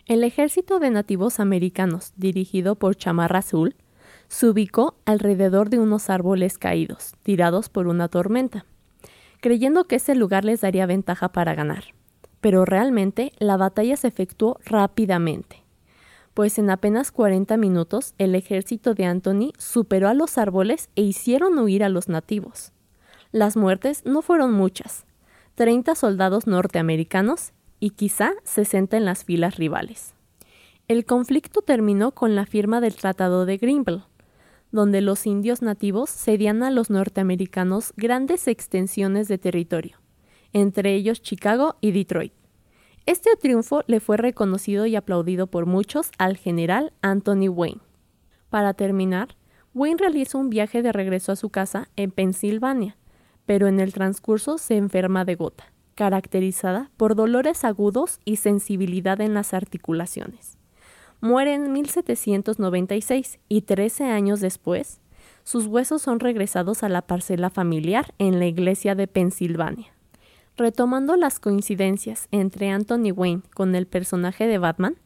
El 0.06 0.24
ejército 0.24 0.80
de 0.80 0.90
nativos 0.90 1.38
americanos, 1.38 2.12
dirigido 2.16 2.74
por 2.74 2.96
Chamarra 2.96 3.38
Azul, 3.38 3.76
se 4.28 4.48
ubicó 4.48 4.96
alrededor 5.04 5.70
de 5.70 5.78
unos 5.78 6.10
árboles 6.10 6.58
caídos, 6.58 7.14
tirados 7.22 7.68
por 7.68 7.86
una 7.86 8.08
tormenta, 8.08 8.64
creyendo 9.40 9.84
que 9.84 9.96
ese 9.96 10.14
lugar 10.14 10.44
les 10.44 10.60
daría 10.60 10.86
ventaja 10.86 11.30
para 11.30 11.54
ganar. 11.54 11.84
Pero 12.40 12.64
realmente 12.64 13.32
la 13.38 13.56
batalla 13.56 13.96
se 13.96 14.08
efectuó 14.08 14.58
rápidamente, 14.64 15.64
pues 16.34 16.58
en 16.58 16.70
apenas 16.70 17.12
40 17.12 17.56
minutos 17.56 18.14
el 18.18 18.34
ejército 18.34 18.94
de 18.94 19.04
Anthony 19.04 19.52
superó 19.58 20.08
a 20.08 20.14
los 20.14 20.38
árboles 20.38 20.88
e 20.96 21.02
hicieron 21.02 21.58
huir 21.58 21.84
a 21.84 21.88
los 21.88 22.08
nativos. 22.08 22.72
Las 23.32 23.56
muertes 23.56 24.04
no 24.04 24.22
fueron 24.22 24.52
muchas, 24.52 25.06
30 25.54 25.94
soldados 25.94 26.46
norteamericanos 26.46 27.52
y 27.80 27.90
quizá 27.90 28.32
60 28.44 28.96
en 28.96 29.04
las 29.04 29.24
filas 29.24 29.56
rivales. 29.56 30.14
El 30.88 31.04
conflicto 31.04 31.62
terminó 31.62 32.12
con 32.12 32.34
la 32.34 32.46
firma 32.46 32.80
del 32.80 32.96
Tratado 32.96 33.46
de 33.46 33.56
Greenville, 33.56 34.02
donde 34.72 35.00
los 35.00 35.26
indios 35.26 35.62
nativos 35.62 36.10
cedían 36.10 36.62
a 36.62 36.70
los 36.70 36.90
norteamericanos 36.90 37.92
grandes 37.96 38.48
extensiones 38.48 39.28
de 39.28 39.38
territorio, 39.38 39.98
entre 40.52 40.94
ellos 40.94 41.22
Chicago 41.22 41.76
y 41.80 41.92
Detroit. 41.92 42.39
Este 43.10 43.34
triunfo 43.34 43.82
le 43.88 43.98
fue 43.98 44.18
reconocido 44.18 44.86
y 44.86 44.94
aplaudido 44.94 45.48
por 45.48 45.66
muchos 45.66 46.12
al 46.16 46.36
general 46.36 46.92
Anthony 47.02 47.48
Wayne. 47.48 47.80
Para 48.50 48.72
terminar, 48.72 49.36
Wayne 49.74 49.96
realizó 49.98 50.38
un 50.38 50.48
viaje 50.48 50.80
de 50.80 50.92
regreso 50.92 51.32
a 51.32 51.36
su 51.36 51.50
casa 51.50 51.88
en 51.96 52.12
Pensilvania, 52.12 52.96
pero 53.46 53.66
en 53.66 53.80
el 53.80 53.92
transcurso 53.92 54.58
se 54.58 54.76
enferma 54.76 55.24
de 55.24 55.34
gota, 55.34 55.72
caracterizada 55.96 56.92
por 56.96 57.16
dolores 57.16 57.64
agudos 57.64 58.20
y 58.24 58.36
sensibilidad 58.36 59.20
en 59.20 59.34
las 59.34 59.54
articulaciones. 59.54 60.56
Muere 61.20 61.54
en 61.54 61.72
1796 61.72 63.40
y 63.48 63.62
13 63.62 64.04
años 64.04 64.38
después, 64.38 65.00
sus 65.42 65.66
huesos 65.66 66.00
son 66.00 66.20
regresados 66.20 66.84
a 66.84 66.88
la 66.88 67.02
parcela 67.02 67.50
familiar 67.50 68.14
en 68.18 68.38
la 68.38 68.46
iglesia 68.46 68.94
de 68.94 69.08
Pensilvania. 69.08 69.92
Retomando 70.56 71.16
las 71.16 71.40
coincidencias 71.40 72.28
entre 72.30 72.70
Anthony 72.70 73.12
Wayne 73.14 73.42
con 73.54 73.74
el 73.74 73.86
personaje 73.86 74.46
de 74.46 74.58
Batman, 74.58 74.96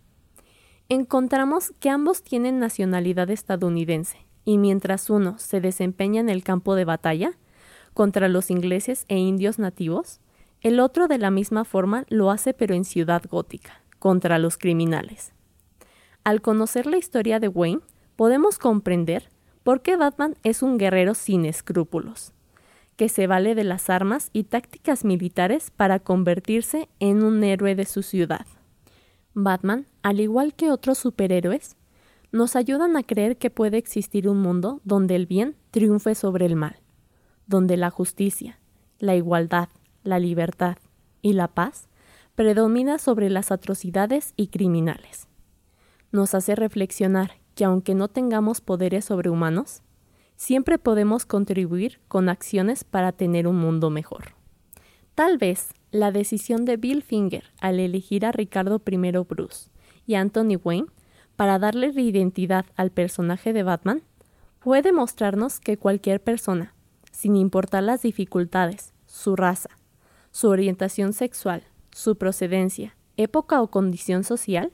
encontramos 0.89 1.73
que 1.79 1.91
ambos 1.91 2.23
tienen 2.23 2.59
nacionalidad 2.59 3.31
estadounidense, 3.31 4.27
y 4.45 4.59
mientras 4.59 5.11
uno 5.11 5.39
se 5.39 5.61
desempeña 5.61 6.21
en 6.21 6.29
el 6.29 6.43
campo 6.43 6.75
de 6.75 6.85
batalla 6.85 7.33
contra 7.93 8.29
los 8.29 8.51
ingleses 8.51 9.05
e 9.09 9.17
indios 9.19 9.59
nativos, 9.59 10.21
el 10.61 10.81
otro 10.81 11.07
de 11.07 11.19
la 11.19 11.31
misma 11.31 11.65
forma 11.65 12.05
lo 12.09 12.31
hace 12.31 12.55
pero 12.55 12.75
en 12.75 12.85
Ciudad 12.85 13.23
Gótica, 13.31 13.83
contra 13.99 14.39
los 14.39 14.59
criminales. 14.59 15.33
Al 16.25 16.41
conocer 16.41 16.87
la 16.87 16.97
historia 16.97 17.39
de 17.39 17.49
Wayne, 17.49 17.83
podemos 18.17 18.59
comprender 18.59 19.29
por 19.63 19.83
qué 19.83 19.97
Batman 19.97 20.37
es 20.43 20.63
un 20.63 20.79
guerrero 20.79 21.15
sin 21.15 21.45
escrúpulos 21.45 22.33
que 22.97 23.09
se 23.09 23.27
vale 23.27 23.55
de 23.55 23.65
las 23.65 23.91
armas 23.91 24.31
y 24.33 24.45
tácticas 24.45 25.05
militares 25.05 25.71
para 25.71 25.99
convertirse 25.99 26.89
en 27.01 27.23
un 27.23 27.43
héroe 27.43 27.75
de 27.75 27.85
su 27.85 28.03
ciudad. 28.03 28.47
Batman, 29.35 29.87
al 30.03 30.21
igual 30.21 30.55
que 30.55 30.71
otros 30.71 30.99
superhéroes, 30.99 31.77
nos 32.31 32.57
ayudan 32.57 32.97
a 32.97 33.03
creer 33.03 33.37
que 33.37 33.51
puede 33.51 33.79
existir 33.79 34.29
un 34.29 34.41
mundo 34.41 34.81
donde 34.85 35.17
el 35.17 35.27
bien 35.27 35.57
triunfe 35.71 36.15
sobre 36.15 36.47
el 36.47 36.57
mal, 36.57 36.81
donde 37.47 37.77
la 37.77 37.91
justicia, 37.91 38.59
la 38.99 39.15
igualdad, 39.15 39.69
la 40.03 40.19
libertad 40.19 40.77
y 41.23 41.35
la 41.35 41.49
paz 41.49 41.89
predomina 42.35 42.99
sobre 42.99 43.31
las 43.31 43.53
atrocidades 43.53 44.35
y 44.37 44.49
criminales. 44.49 45.29
Nos 46.11 46.35
hace 46.35 46.57
reflexionar 46.57 47.39
que 47.55 47.65
aunque 47.65 47.95
no 47.95 48.09
tengamos 48.09 48.61
poderes 48.61 49.05
sobrehumanos, 49.05 49.84
siempre 50.37 50.79
podemos 50.79 51.27
contribuir 51.27 52.01
con 52.09 52.29
acciones 52.29 52.85
para 52.85 53.13
tener 53.13 53.47
un 53.47 53.57
mundo 53.57 53.91
mejor. 53.91 54.35
Tal 55.15 55.39
vez 55.39 55.75
la 55.91 56.11
decisión 56.11 56.65
de 56.65 56.77
Bill 56.77 57.03
Finger 57.03 57.45
al 57.61 57.79
elegir 57.79 58.27
a 58.27 58.33
Ricardo 58.33 58.83
I. 58.85 58.97
Bruce 59.29 59.71
y 60.07 60.15
Anthony 60.17 60.57
Wayne 60.63 60.89
para 61.37 61.59
darle 61.59 61.89
identidad 61.89 62.67
al 62.77 62.91
personaje 62.91 63.53
de 63.53 63.63
Batman 63.63 64.03
puede 64.59 64.93
mostrarnos 64.93 65.61
que 65.61 65.77
cualquier 65.77 66.23
persona, 66.23 66.75
sin 67.13 67.37
importar 67.37 67.83
las 67.83 68.03
dificultades, 68.03 68.93
su 69.07 69.37
raza, 69.37 69.71
su 70.31 70.49
orientación 70.49 71.13
sexual, 71.13 71.63
su 71.93 72.17
procedencia, 72.17 72.97
época 73.17 73.63
o 73.63 73.71
condición 73.71 74.25
social, 74.25 74.73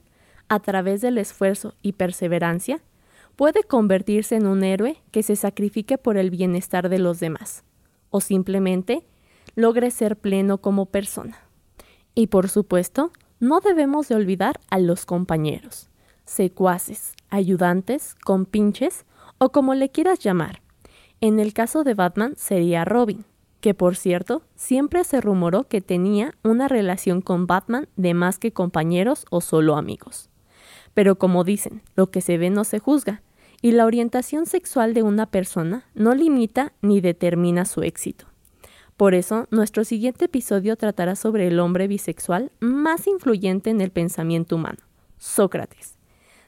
a 0.49 0.61
través 0.61 1.01
del 1.01 1.19
esfuerzo 1.19 1.75
y 1.83 1.93
perseverancia, 1.93 2.81
puede 3.41 3.65
convertirse 3.65 4.37
en 4.37 4.47
un 4.47 4.63
héroe 4.63 5.03
que 5.13 5.23
se 5.23 5.35
sacrifique 5.35 5.97
por 5.97 6.19
el 6.19 6.29
bienestar 6.29 6.91
de 6.91 6.99
los 6.99 7.21
demás, 7.21 7.65
o 8.11 8.21
simplemente 8.21 9.07
logre 9.55 9.91
ser 9.91 10.19
pleno 10.19 10.59
como 10.59 10.85
persona. 10.85 11.39
Y 12.15 12.27
por 12.27 12.51
supuesto, 12.51 13.13
no 13.39 13.61
debemos 13.61 14.09
de 14.09 14.17
olvidar 14.17 14.61
a 14.69 14.79
los 14.79 15.07
compañeros, 15.07 15.89
secuaces, 16.27 17.15
ayudantes, 17.31 18.15
compinches 18.27 19.07
o 19.39 19.53
como 19.53 19.73
le 19.73 19.89
quieras 19.89 20.19
llamar. 20.19 20.61
En 21.23 21.41
el 21.41 21.55
caso 21.55 21.83
de 21.83 21.95
Batman 21.95 22.35
sería 22.37 22.85
Robin, 22.85 23.25
que 23.63 23.73
por 23.73 23.97
cierto 23.97 24.43
siempre 24.55 25.03
se 25.03 25.23
rumoró 25.23 25.67
que 25.67 25.81
tenía 25.81 26.35
una 26.45 26.69
relación 26.69 27.23
con 27.23 27.47
Batman 27.47 27.89
de 27.97 28.13
más 28.13 28.39
que 28.39 28.53
compañeros 28.53 29.25
o 29.31 29.41
solo 29.41 29.77
amigos. 29.77 30.29
Pero 30.93 31.17
como 31.17 31.43
dicen, 31.43 31.81
lo 31.95 32.11
que 32.11 32.21
se 32.21 32.37
ve 32.37 32.51
no 32.51 32.65
se 32.65 32.81
juzga, 32.81 33.23
y 33.63 33.73
la 33.73 33.87
orientación 33.87 34.47
sexual 34.47 34.95
de 34.95 35.03
una 35.03 35.27
persona 35.27 35.85
no 35.95 36.15
limita 36.15 36.73
ni 36.83 37.01
determina 37.01 37.65
su 37.65 37.83
éxito. 37.83 38.27
Por 38.97 39.15
eso, 39.15 39.47
nuestro 39.51 39.85
siguiente 39.85 40.27
episodio 40.27 40.77
tratará 40.77 41.17
sobre 41.17 41.47
el 41.47 41.59
hombre 41.59 41.89
bisexual 41.89 42.53
más 42.61 43.07
influyente 43.07 43.71
en 43.71 43.81
el 43.81 43.91
pensamiento 43.91 44.57
humano, 44.57 44.79
Sócrates. 45.19 45.97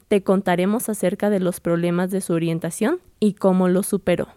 Te 0.08 0.22
contaremos 0.22 0.90
acerca 0.90 1.30
de 1.30 1.40
los 1.40 1.60
problemas 1.60 2.10
de 2.10 2.20
su 2.20 2.34
orientación 2.34 3.00
y 3.20 3.32
cómo 3.34 3.68
lo 3.68 3.82
superó. 3.82 4.28